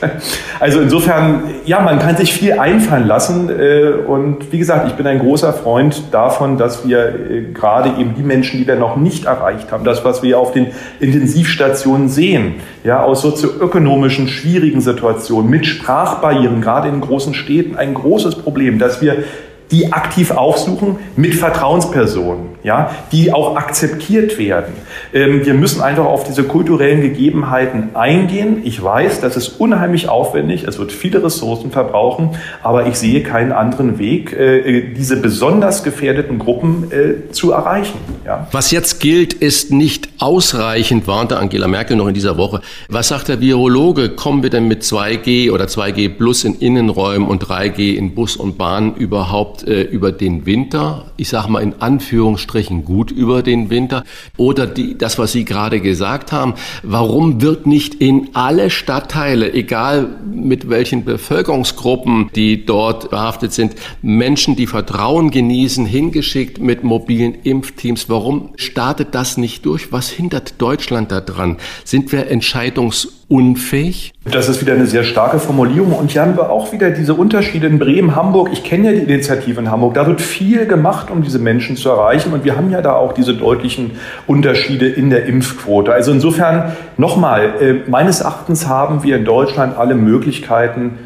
Also 0.61 0.80
insofern, 0.80 1.44
ja, 1.64 1.80
man 1.80 1.98
kann 1.98 2.16
sich 2.18 2.35
viel 2.35 2.59
einfallen 2.59 3.06
lassen. 3.06 3.48
Äh, 3.48 3.92
und 4.06 4.52
wie 4.52 4.59
gesagt, 4.59 4.87
ich 4.87 4.94
bin 4.94 5.06
ein 5.06 5.18
großer 5.20 5.54
Freund 5.54 6.12
davon, 6.12 6.59
dass 6.59 6.87
wir 6.87 7.30
äh, 7.30 7.42
gerade 7.54 7.86
gerade 7.87 8.01
eben 8.01 8.14
die 8.14 8.22
Menschen, 8.22 8.59
die 8.59 8.66
wir 8.66 8.77
noch 8.77 8.96
nicht 8.96 9.25
erreicht 9.25 9.72
haben, 9.72 9.85
das, 9.85 10.05
was 10.05 10.22
wir 10.22 10.38
auf 10.38 10.53
den 10.53 10.68
Intensivstationen 11.01 12.09
sehen, 12.09 12.57
ja, 12.85 13.03
aus 13.03 13.22
sozioökonomischen 13.22 14.29
schwierigen 14.29 14.81
Situationen, 14.81 15.51
mit 15.51 15.66
Sprachbarrieren, 15.66 16.61
gerade 16.61 16.88
in 16.88 17.01
großen 17.01 17.35
Städten, 17.35 17.77
ein 17.77 17.94
großes 17.94 18.37
Problem, 18.37 18.79
dass 18.79 19.01
wir 19.01 19.25
die 19.70 19.92
aktiv 19.92 20.31
aufsuchen 20.31 20.98
mit 21.16 21.35
Vertrauenspersonen, 21.35 22.50
ja, 22.62 22.90
die 23.12 23.33
auch 23.33 23.57
akzeptiert 23.57 24.38
werden. 24.38 24.74
Ähm, 25.12 25.44
wir 25.44 25.55
müssen 25.55 25.83
einfach 25.83 26.05
auf 26.05 26.24
diese 26.24 26.44
kulturellen 26.44 27.00
Gegebenheiten 27.00 27.94
eingehen. 27.94 28.61
Ich 28.64 28.83
weiß, 28.83 29.20
das 29.20 29.37
ist 29.37 29.61
unheimlich 29.61 30.09
aufwendig, 30.09 30.64
es 30.64 30.79
wird 30.79 30.92
viele 30.92 31.22
Ressourcen 31.22 31.70
verbrauchen, 31.70 32.31
aber 32.62 32.87
ich 32.87 32.96
sehe 32.96 33.22
keinen 33.22 33.52
anderen 33.52 33.98
Weg, 33.98 34.33
äh, 34.33 34.94
diese 34.94 35.16
besonders 35.16 35.83
gefährdeten 35.83 36.38
Gruppen 36.38 36.90
äh, 36.90 37.33
zu 37.33 37.52
erreichen. 37.52 37.98
Ja. 38.24 38.46
Was 38.52 38.70
jetzt 38.70 39.00
gilt, 39.00 39.33
ist 39.33 39.72
nicht 39.72 40.09
ausreichend, 40.18 41.07
warnte 41.07 41.38
Angela 41.38 41.68
Merkel 41.68 41.96
noch 41.96 42.09
in 42.09 42.14
dieser 42.14 42.37
Woche. 42.37 42.61
Was 42.88 43.09
sagt 43.09 43.29
der 43.29 43.40
Virologe? 43.40 44.11
Kommen 44.11 44.42
wir 44.42 44.50
denn 44.50 44.68
mit 44.68 44.83
2G 44.83 45.50
oder 45.50 45.66
2G 45.66 46.09
plus 46.16 46.44
in 46.44 46.55
Innenräumen 46.55 47.29
und 47.29 47.44
3G 47.44 47.94
in 47.96 48.14
Bus 48.14 48.37
und 48.37 48.59
Bahn 48.59 48.94
überhaupt 48.94 49.56
überhaupt 49.57 49.69
äh, 49.69 49.83
über 49.83 50.12
den 50.12 50.47
Winter, 50.47 51.07
ich 51.16 51.29
sage 51.29 51.51
mal 51.51 51.62
in 51.62 51.75
Anführungsstrichen 51.81 52.85
gut 52.85 53.11
über 53.11 53.42
den 53.42 53.71
Winter, 53.71 54.05
oder 54.37 54.66
die, 54.66 54.99
das, 54.99 55.19
was 55.19 55.33
Sie 55.33 55.45
gerade 55.45 55.81
gesagt 55.81 56.33
haben, 56.33 56.55
warum 56.83 57.40
wird 57.40 57.66
nicht 57.66 57.95
in 57.95 58.31
alle 58.35 58.71
Stadtteile, 58.71 59.53
egal 59.53 60.09
mit 60.33 60.69
welchen 60.69 61.05
Bevölkerungsgruppen, 61.05 62.31
die 62.35 62.66
dort 62.66 63.11
behaftet 63.11 63.53
sind, 63.53 63.75
Menschen, 64.03 64.57
die 64.57 64.66
Vertrauen 64.66 65.31
genießen, 65.31 65.87
hingeschickt 65.87 66.61
mit 66.61 66.85
mobilen 66.85 67.35
Impfteams? 67.42 68.09
Warum 68.09 68.51
startet 68.57 69.14
das 69.14 69.37
nicht 69.37 69.64
durch? 69.66 69.92
Was 69.92 70.11
hindert 70.11 70.61
Deutschland 70.61 71.12
daran? 71.12 71.57
Sind 71.85 72.12
wir 72.12 72.29
entscheidungs 72.29 73.25
unfähig? 73.28 74.12
Das 74.24 74.48
ist 74.48 74.60
wieder 74.60 74.74
eine 74.74 74.86
sehr 74.86 75.04
starke 75.04 75.38
Formulierung. 75.38 75.92
Und 75.92 76.12
hier 76.12 76.22
haben 76.22 76.36
wir 76.36 76.50
auch 76.50 76.72
wieder 76.72 76.90
diese 76.90 77.14
Unterschiede 77.14 77.66
in 77.66 77.78
Bremen, 77.78 78.14
Hamburg. 78.14 78.50
Ich 78.52 78.62
kenne 78.62 78.92
ja 78.92 78.98
die 78.98 79.12
Initiative 79.12 79.60
in 79.60 79.70
Hamburg. 79.70 79.94
Da 79.94 80.06
wird 80.06 80.20
viel 80.20 80.66
gemacht, 80.66 81.10
um 81.10 81.22
diese 81.22 81.38
Menschen 81.38 81.76
zu 81.76 81.88
erreichen. 81.88 82.32
Und 82.32 82.44
wir 82.44 82.56
haben 82.56 82.70
ja 82.70 82.82
da 82.82 82.92
auch 82.92 83.12
diese 83.12 83.34
deutlichen 83.34 83.92
Unterschiede 84.26 84.88
in 84.88 85.10
der 85.10 85.26
Impfquote. 85.26 85.92
Also 85.92 86.12
insofern 86.12 86.76
nochmal, 86.96 87.54
äh, 87.60 87.90
meines 87.90 88.20
Erachtens 88.20 88.68
haben 88.68 89.02
wir 89.02 89.16
in 89.16 89.24
Deutschland 89.24 89.76
alle 89.76 89.94
Möglichkeiten, 89.94 90.98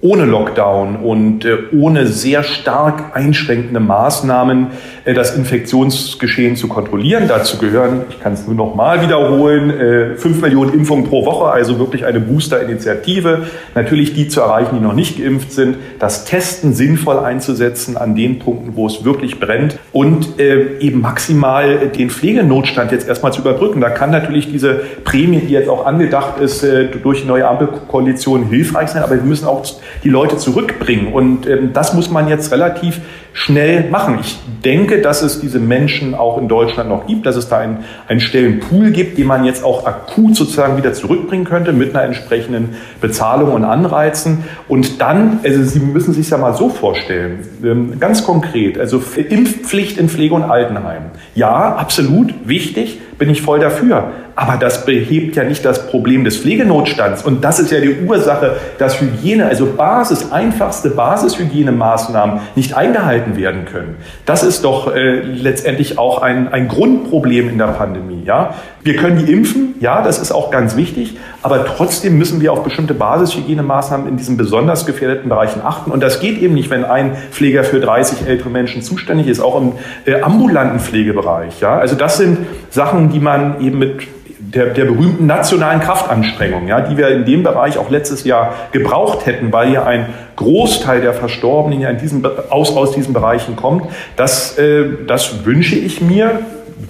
ohne 0.00 0.26
Lockdown 0.26 0.96
und 0.96 1.44
äh, 1.44 1.56
ohne 1.76 2.06
sehr 2.06 2.44
stark 2.44 3.16
einschränkende 3.16 3.80
Maßnahmen 3.80 4.68
äh, 5.04 5.12
das 5.12 5.36
Infektionsgeschehen 5.36 6.54
zu 6.54 6.68
kontrollieren. 6.68 7.24
Dazu 7.26 7.58
gehören, 7.58 8.02
ich 8.08 8.20
kann 8.20 8.34
es 8.34 8.46
nur 8.46 8.54
noch 8.54 8.76
mal 8.76 9.02
wiederholen, 9.02 9.70
äh, 9.70 10.14
fünf 10.14 10.40
Millionen 10.40 10.72
Impfungen 10.72 11.04
pro 11.04 11.26
Woche, 11.26 11.50
also 11.50 11.80
wirklich 11.80 12.04
eine 12.04 12.20
Booster-Initiative. 12.20 13.46
Natürlich 13.74 14.14
die 14.14 14.28
zu 14.28 14.40
erreichen, 14.40 14.76
die 14.76 14.80
noch 14.80 14.94
nicht 14.94 15.18
geimpft 15.18 15.50
sind. 15.50 15.78
Das 15.98 16.24
Testen 16.24 16.74
sinnvoll 16.74 17.18
einzusetzen 17.18 17.96
an 17.96 18.14
den 18.14 18.38
Punkten, 18.38 18.76
wo 18.76 18.86
es 18.86 19.04
wirklich 19.04 19.40
brennt 19.40 19.78
und 19.92 20.38
eben 20.38 21.00
maximal 21.00 21.88
den 21.88 22.10
Pflegenotstand 22.10 22.92
jetzt 22.92 23.08
erstmal 23.08 23.32
zu 23.32 23.40
überbrücken. 23.40 23.80
Da 23.80 23.90
kann 23.90 24.10
natürlich 24.10 24.50
diese 24.50 24.74
Prämie, 25.04 25.40
die 25.40 25.52
jetzt 25.52 25.68
auch 25.68 25.86
angedacht 25.86 26.38
ist, 26.40 26.64
durch 27.02 27.22
die 27.22 27.26
neue 27.26 27.48
Ampelkoalition 27.48 28.44
hilfreich 28.44 28.90
sein, 28.90 29.02
aber 29.02 29.16
wir 29.16 29.22
müssen 29.22 29.46
auch 29.46 29.64
die 30.04 30.08
Leute 30.08 30.36
zurückbringen. 30.36 31.12
Und 31.12 31.46
ähm, 31.46 31.72
das 31.72 31.94
muss 31.94 32.10
man 32.10 32.28
jetzt 32.28 32.52
relativ 32.52 33.00
schnell 33.32 33.88
machen. 33.90 34.18
Ich 34.20 34.38
denke, 34.64 35.00
dass 35.00 35.22
es 35.22 35.40
diese 35.40 35.60
Menschen 35.60 36.14
auch 36.14 36.38
in 36.38 36.48
Deutschland 36.48 36.88
noch 36.88 37.06
gibt, 37.06 37.26
dass 37.26 37.36
es 37.36 37.48
da 37.48 37.58
einen, 37.58 37.84
einen 38.08 38.20
Stellenpool 38.20 38.90
gibt, 38.90 39.18
den 39.18 39.26
man 39.26 39.44
jetzt 39.44 39.64
auch 39.64 39.86
akut 39.86 40.36
sozusagen 40.36 40.76
wieder 40.76 40.92
zurückbringen 40.92 41.44
könnte 41.44 41.72
mit 41.72 41.94
einer 41.94 42.04
entsprechenden 42.04 42.76
Bezahlung 43.00 43.52
und 43.52 43.64
Anreizen. 43.64 44.44
Und 44.66 45.00
dann, 45.00 45.40
also 45.44 45.62
Sie 45.62 45.80
müssen 45.80 46.12
sich 46.12 46.30
ja 46.30 46.38
mal 46.38 46.54
so 46.54 46.68
vorstellen, 46.68 47.46
ähm, 47.62 48.00
ganz 48.00 48.24
konkret, 48.24 48.78
also 48.78 49.02
Impfpflicht 49.16 49.98
in 49.98 50.08
Pflege- 50.08 50.34
und 50.34 50.42
Altenheim. 50.42 51.02
Ja, 51.34 51.74
absolut 51.76 52.34
wichtig, 52.44 53.00
bin 53.18 53.30
ich 53.30 53.42
voll 53.42 53.60
dafür. 53.60 54.12
Aber 54.38 54.56
das 54.56 54.86
behebt 54.86 55.34
ja 55.34 55.42
nicht 55.42 55.64
das 55.64 55.88
Problem 55.88 56.22
des 56.22 56.36
Pflegenotstands. 56.36 57.24
Und 57.24 57.42
das 57.42 57.58
ist 57.58 57.72
ja 57.72 57.80
die 57.80 57.96
Ursache, 58.06 58.54
dass 58.78 59.00
Hygiene, 59.00 59.46
also 59.46 59.66
Basis, 59.66 60.30
einfachste 60.30 60.90
Basishygienemaßnahmen 60.90 62.38
nicht 62.54 62.76
eingehalten 62.76 63.17
werden 63.36 63.64
können. 63.64 63.96
Das 64.26 64.42
ist 64.42 64.64
doch 64.64 64.94
äh, 64.94 65.20
letztendlich 65.20 65.98
auch 65.98 66.22
ein, 66.22 66.48
ein 66.52 66.68
Grundproblem 66.68 67.48
in 67.48 67.58
der 67.58 67.66
Pandemie. 67.66 68.22
Ja? 68.24 68.54
Wir 68.82 68.96
können 68.96 69.24
die 69.24 69.32
impfen, 69.32 69.74
ja, 69.80 70.02
das 70.02 70.18
ist 70.18 70.32
auch 70.32 70.50
ganz 70.50 70.76
wichtig, 70.76 71.16
aber 71.42 71.64
trotzdem 71.64 72.18
müssen 72.18 72.40
wir 72.40 72.52
auf 72.52 72.64
bestimmte 72.64 72.94
Basishygienemaßnahmen 72.94 74.08
in 74.08 74.16
diesen 74.16 74.36
besonders 74.36 74.86
gefährdeten 74.86 75.28
Bereichen 75.28 75.62
achten. 75.62 75.90
Und 75.90 76.02
das 76.02 76.20
geht 76.20 76.38
eben 76.38 76.54
nicht, 76.54 76.70
wenn 76.70 76.84
ein 76.84 77.16
Pfleger 77.30 77.64
für 77.64 77.80
30 77.80 78.26
ältere 78.26 78.50
Menschen 78.50 78.82
zuständig 78.82 79.26
ist, 79.26 79.40
auch 79.40 79.60
im 79.60 79.72
äh, 80.04 80.20
ambulanten 80.20 80.80
Pflegebereich. 80.80 81.60
Ja? 81.60 81.78
Also 81.78 81.96
das 81.96 82.16
sind 82.16 82.38
Sachen, 82.70 83.10
die 83.10 83.20
man 83.20 83.60
eben 83.60 83.78
mit 83.78 84.08
der, 84.38 84.66
der 84.66 84.84
berühmten 84.84 85.26
nationalen 85.26 85.80
Kraftanstrengung, 85.80 86.68
ja, 86.68 86.80
die 86.80 86.96
wir 86.96 87.08
in 87.08 87.24
dem 87.24 87.42
Bereich 87.42 87.76
auch 87.78 87.90
letztes 87.90 88.24
Jahr 88.24 88.54
gebraucht 88.72 89.26
hätten, 89.26 89.52
weil 89.52 89.72
ja 89.72 89.84
ein 89.84 90.06
Großteil 90.36 91.00
der 91.00 91.12
Verstorbenen 91.12 91.80
ja 91.80 91.90
in 91.90 91.98
diesem, 91.98 92.24
aus, 92.50 92.76
aus 92.76 92.92
diesen 92.92 93.12
Bereichen 93.12 93.56
kommt. 93.56 93.86
Das, 94.16 94.56
äh, 94.58 94.86
das 95.06 95.44
wünsche 95.44 95.76
ich 95.76 96.00
mir 96.00 96.40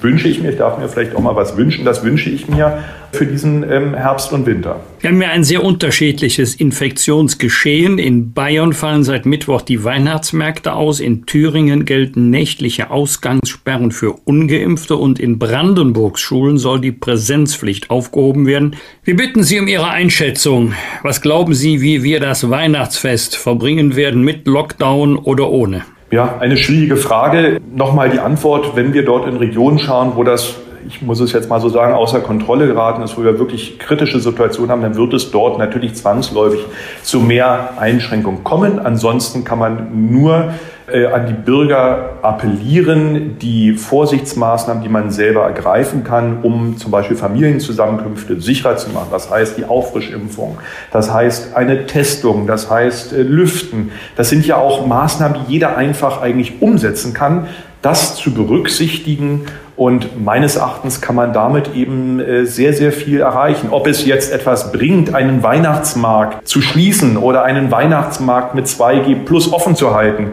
wünsche 0.00 0.28
ich 0.28 0.40
mir, 0.40 0.50
ich 0.50 0.58
darf 0.58 0.78
mir 0.78 0.88
vielleicht 0.88 1.14
auch 1.14 1.20
mal 1.20 1.36
was 1.36 1.56
wünschen, 1.56 1.84
das 1.84 2.04
wünsche 2.04 2.30
ich 2.30 2.48
mir 2.48 2.84
für 3.12 3.26
diesen 3.26 3.68
ähm, 3.70 3.94
Herbst 3.94 4.32
und 4.32 4.46
Winter. 4.46 4.80
Wir 5.00 5.10
haben 5.10 5.22
ja 5.22 5.30
ein 5.30 5.44
sehr 5.44 5.64
unterschiedliches 5.64 6.54
Infektionsgeschehen. 6.54 7.98
In 7.98 8.32
Bayern 8.32 8.72
fallen 8.72 9.02
seit 9.02 9.26
Mittwoch 9.26 9.62
die 9.62 9.82
Weihnachtsmärkte 9.82 10.74
aus, 10.74 11.00
in 11.00 11.24
Thüringen 11.24 11.84
gelten 11.84 12.30
nächtliche 12.30 12.90
Ausgangssperren 12.90 13.92
für 13.92 14.12
ungeimpfte 14.24 14.96
und 14.96 15.18
in 15.18 15.38
Brandenburgs 15.38 16.20
Schulen 16.20 16.58
soll 16.58 16.80
die 16.80 16.92
Präsenzpflicht 16.92 17.90
aufgehoben 17.90 18.46
werden. 18.46 18.76
Wir 19.04 19.16
bitten 19.16 19.42
Sie 19.42 19.58
um 19.58 19.68
Ihre 19.68 19.88
Einschätzung. 19.88 20.74
Was 21.02 21.22
glauben 21.22 21.54
Sie, 21.54 21.80
wie 21.80 22.02
wir 22.02 22.20
das 22.20 22.50
Weihnachtsfest 22.50 23.36
verbringen 23.36 23.96
werden, 23.96 24.22
mit 24.22 24.46
Lockdown 24.46 25.16
oder 25.16 25.48
ohne? 25.50 25.84
Ja, 26.10 26.36
eine 26.40 26.56
schwierige 26.56 26.96
Frage. 26.96 27.60
Nochmal 27.74 28.08
die 28.08 28.18
Antwort, 28.18 28.74
wenn 28.76 28.94
wir 28.94 29.04
dort 29.04 29.28
in 29.28 29.36
Regionen 29.36 29.78
schauen, 29.78 30.12
wo 30.16 30.24
das 30.24 30.56
ich 30.86 31.02
muss 31.02 31.20
es 31.20 31.32
jetzt 31.32 31.50
mal 31.50 31.60
so 31.60 31.68
sagen, 31.68 31.92
außer 31.92 32.20
Kontrolle 32.20 32.66
geraten 32.66 33.02
ist, 33.02 33.18
wo 33.18 33.22
wir 33.22 33.38
wirklich 33.38 33.78
kritische 33.78 34.20
Situationen 34.20 34.70
haben, 34.70 34.80
dann 34.80 34.96
wird 34.96 35.12
es 35.12 35.30
dort 35.30 35.58
natürlich 35.58 35.94
zwangsläufig 35.94 36.60
zu 37.02 37.20
mehr 37.20 37.74
Einschränkungen 37.78 38.42
kommen. 38.42 38.78
Ansonsten 38.78 39.44
kann 39.44 39.58
man 39.58 40.10
nur 40.10 40.54
äh, 40.92 41.06
an 41.06 41.26
die 41.26 41.32
Bürger 41.32 42.18
appellieren, 42.22 43.38
die 43.38 43.74
Vorsichtsmaßnahmen, 43.74 44.82
die 44.82 44.88
man 44.88 45.10
selber 45.10 45.42
ergreifen 45.42 46.04
kann, 46.04 46.38
um 46.42 46.76
zum 46.76 46.90
Beispiel 46.90 47.16
Familienzusammenkünfte 47.16 48.40
sicherer 48.40 48.76
zu 48.76 48.90
machen. 48.90 49.08
Das 49.10 49.30
heißt 49.30 49.58
die 49.58 49.64
Auffrischimpfung, 49.64 50.58
das 50.92 51.12
heißt 51.12 51.56
eine 51.56 51.86
Testung, 51.86 52.46
das 52.46 52.70
heißt 52.70 53.12
äh, 53.12 53.22
Lüften. 53.22 53.90
Das 54.16 54.30
sind 54.30 54.46
ja 54.46 54.56
auch 54.56 54.86
Maßnahmen, 54.86 55.38
die 55.46 55.52
jeder 55.52 55.76
einfach 55.76 56.20
eigentlich 56.20 56.60
umsetzen 56.60 57.14
kann. 57.14 57.46
Das 57.82 58.16
zu 58.16 58.34
berücksichtigen 58.34 59.46
und 59.78 60.24
meines 60.24 60.56
Erachtens 60.56 61.00
kann 61.00 61.14
man 61.14 61.32
damit 61.32 61.76
eben 61.76 62.18
äh, 62.18 62.44
sehr, 62.44 62.72
sehr 62.72 62.90
viel 62.90 63.20
erreichen. 63.20 63.68
Ob 63.70 63.86
es 63.86 64.04
jetzt 64.04 64.32
etwas 64.32 64.72
bringt, 64.72 65.14
einen 65.14 65.44
Weihnachtsmarkt 65.44 66.48
zu 66.48 66.60
schließen 66.60 67.16
oder 67.16 67.44
einen 67.44 67.70
Weihnachtsmarkt 67.70 68.56
mit 68.56 68.66
2G 68.66 69.24
plus 69.24 69.52
offen 69.52 69.76
zu 69.76 69.94
halten, 69.94 70.32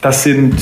das 0.00 0.22
sind, 0.22 0.54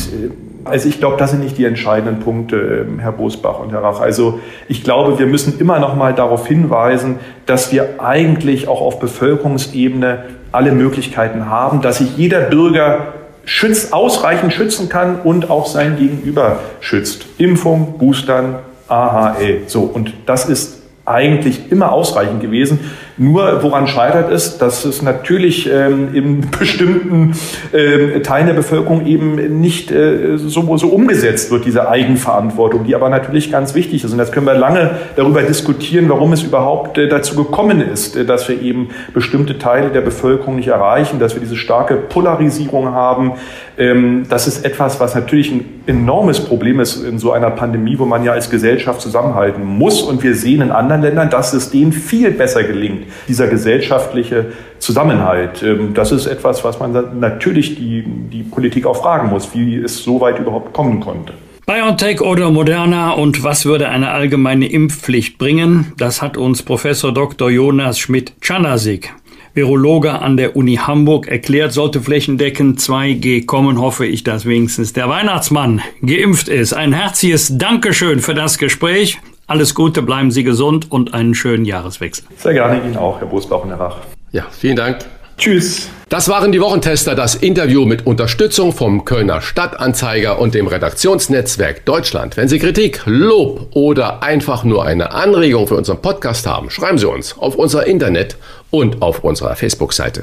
also 0.65 0.89
ich 0.89 0.99
glaube, 0.99 1.17
das 1.17 1.31
sind 1.31 1.43
nicht 1.43 1.59
die 1.59 1.65
entscheidenden 1.65 2.21
Punkte, 2.21 2.87
ähm, 2.89 2.99
Herr 2.99 3.13
Bosbach 3.13 3.59
und 3.59 3.73
Herr 3.73 3.83
Rach. 3.83 4.01
Also 4.01 4.41
ich 4.69 4.85
glaube, 4.85 5.19
wir 5.19 5.27
müssen 5.27 5.59
immer 5.59 5.79
noch 5.79 5.97
mal 5.97 6.15
darauf 6.15 6.47
hinweisen, 6.47 7.19
dass 7.47 7.73
wir 7.73 8.01
eigentlich 8.01 8.69
auch 8.69 8.81
auf 8.81 9.01
Bevölkerungsebene 9.01 10.25
alle 10.53 10.73
Möglichkeiten 10.73 11.47
haben, 11.49 11.81
dass 11.81 11.99
sich 11.99 12.17
jeder 12.17 12.41
Bürger 12.43 13.15
schützt, 13.45 13.93
ausreichend 13.93 14.53
schützen 14.53 14.89
kann 14.89 15.21
und 15.21 15.51
auch 15.51 15.67
sein 15.67 15.97
Gegenüber 15.97 16.61
schützt. 16.81 17.27
Impfung, 17.39 17.99
Boostern, 17.99 18.57
AHL. 18.89 19.63
So, 19.67 19.83
und 19.83 20.13
das 20.27 20.49
ist 20.49 20.81
eigentlich 21.05 21.73
immer 21.73 21.93
ausreichend 21.93 22.41
gewesen. 22.41 22.81
Nur 23.16 23.62
woran 23.62 23.87
scheitert 23.87 24.31
es, 24.33 24.59
dass 24.59 24.85
es 24.85 25.03
natürlich 25.03 25.70
ähm, 25.70 26.14
in 26.14 26.51
bestimmten 26.59 27.35
äh, 27.73 28.20
Teilen 28.20 28.46
der 28.46 28.55
Bevölkerung 28.55 29.07
eben 29.07 29.61
nicht 29.61 29.90
äh, 29.90 30.37
so, 30.37 30.77
so 30.77 30.88
umgesetzt 30.88 31.51
wird, 31.51 31.64
diese 31.64 31.88
Eigenverantwortung, 31.88 32.85
die 32.85 32.94
aber 32.94 33.11
natürlich 33.11 33.53
ganz 33.53 33.75
wichtig 33.75 34.05
ist. 34.05 34.12
Und 34.12 34.18
jetzt 34.18 34.33
können 34.33 34.46
wir 34.46 34.55
lange 34.55 34.92
darüber 35.16 35.42
diskutieren, 35.42 36.09
warum 36.09 36.33
es 36.33 36.42
überhaupt 36.42 36.99
äh, 36.99 37.09
dazu 37.09 37.37
gekommen 37.37 37.83
ist, 37.83 38.16
äh, 38.16 38.25
dass 38.25 38.49
wir 38.49 38.61
eben 38.62 38.88
bestimmte 39.12 39.59
Teile 39.59 39.90
der 39.90 40.01
Bevölkerung 40.01 40.57
nicht 40.57 40.68
erreichen, 40.68 41.18
dass 41.18 41.35
wir 41.35 41.40
diese 41.40 41.57
starke 41.57 41.96
Polarisierung 41.96 42.92
haben. 42.92 43.33
Ähm, 43.77 44.27
das 44.29 44.46
ist 44.46 44.64
etwas, 44.64 45.01
was 45.01 45.14
natürlich 45.14 45.51
ein 45.51 45.83
enormes 45.87 46.40
Problem 46.40 46.81
ist 46.81 47.03
in 47.05 47.18
so 47.18 47.33
einer 47.33 47.51
Pandemie, 47.51 47.99
wo 47.99 48.07
man 48.07 48.25
ja 48.25 48.33
als 48.33 48.51
Gesellschaft 48.51 49.01
zusammenhalten 49.01 49.64
muss. 49.64 50.03
Und 50.03 50.23
wir 50.23 50.35
sehen 50.35 50.62
in 50.62 50.70
anderen 50.70 51.03
Ländern, 51.03 51.29
dass 51.29 51.53
es 51.53 51.70
denen 51.70 51.92
viel 51.92 52.31
besser 52.31 52.62
gelingt 52.62 53.10
dieser 53.29 53.49
gesellschaftliche 53.49 54.53
Zusammenhalt. 54.79 55.62
Ähm, 55.62 55.94
das 55.94 56.12
ist 56.12 56.27
etwas, 56.27 56.64
was 56.64 56.79
man 56.79 57.20
natürlich 57.20 57.77
die, 57.77 58.05
die 58.07 58.42
Politik 58.42 58.87
auch 58.87 58.96
fragen 58.96 59.29
muss, 59.29 59.55
wie 59.55 59.77
es 59.77 60.03
so 60.03 60.20
weit 60.20 60.38
überhaupt 60.38 60.73
kommen 60.73 61.01
konnte. 61.01 61.35
BioNTech 61.66 62.20
oder 62.20 62.51
Moderna 62.51 63.12
und 63.12 63.44
was 63.44 63.64
würde 63.64 63.88
eine 63.88 64.11
allgemeine 64.11 64.66
Impfpflicht 64.68 65.38
bringen? 65.38 65.92
Das 65.99 66.20
hat 66.20 66.37
uns 66.37 66.64
Professor 66.64 67.14
Dr. 67.14 67.49
Jonas 67.49 68.01
Schmidt-Czanasik, 68.01 69.14
Virologe 69.55 70.12
an 70.20 70.37
der 70.37 70.57
Uni 70.57 70.77
Hamburg, 70.77 71.29
erklärt. 71.29 71.73
Sollte 71.73 72.01
flächendeckend 72.01 72.81
2G 72.81 73.46
kommen, 73.46 73.81
hoffe 73.81 74.05
ich, 74.05 74.25
dass 74.25 74.46
wenigstens 74.46 74.94
der 74.94 75.09
Weihnachtsmann 75.09 75.81
geimpft 76.03 76.49
ist. 76.49 76.73
Ein 76.73 76.92
herzliches 76.92 77.57
Dankeschön 77.57 78.18
für 78.18 78.35
das 78.35 78.59
Gespräch. 78.59 79.20
Alles 79.51 79.75
Gute, 79.75 80.01
bleiben 80.03 80.31
Sie 80.31 80.45
gesund 80.45 80.93
und 80.93 81.13
einen 81.13 81.35
schönen 81.35 81.65
Jahreswechsel. 81.65 82.25
Sehr 82.37 82.53
gerne 82.53 82.85
Ihnen 82.85 82.97
auch, 82.97 83.19
Herr 83.19 83.27
Bosbach 83.27 83.65
und 83.65 83.71
Herr 83.71 83.81
Rach. 83.81 83.97
Ja, 84.31 84.47
vielen 84.49 84.77
Dank. 84.77 84.99
Tschüss. 85.39 85.89
Das 86.09 86.29
waren 86.29 86.53
die 86.53 86.61
Wochentester, 86.61 87.17
das 87.17 87.35
Interview 87.35 87.85
mit 87.85 88.07
Unterstützung 88.07 88.73
vom 88.73 89.05
Kölner 89.05 89.41
Stadtanzeiger 89.41 90.39
und 90.39 90.55
dem 90.55 90.69
Redaktionsnetzwerk 90.69 91.85
Deutschland. 91.85 92.37
Wenn 92.37 92.47
Sie 92.47 92.61
Kritik, 92.61 93.03
Lob 93.07 93.67
oder 93.75 94.23
einfach 94.23 94.63
nur 94.63 94.85
eine 94.85 95.11
Anregung 95.11 95.67
für 95.67 95.75
unseren 95.75 96.01
Podcast 96.01 96.47
haben, 96.47 96.71
schreiben 96.71 96.99
Sie 96.99 97.09
uns 97.09 97.37
auf 97.37 97.57
unser 97.57 97.89
Internet 97.89 98.37
und 98.71 99.03
auf 99.03 99.25
unserer 99.25 99.57
Facebook-Seite. 99.57 100.23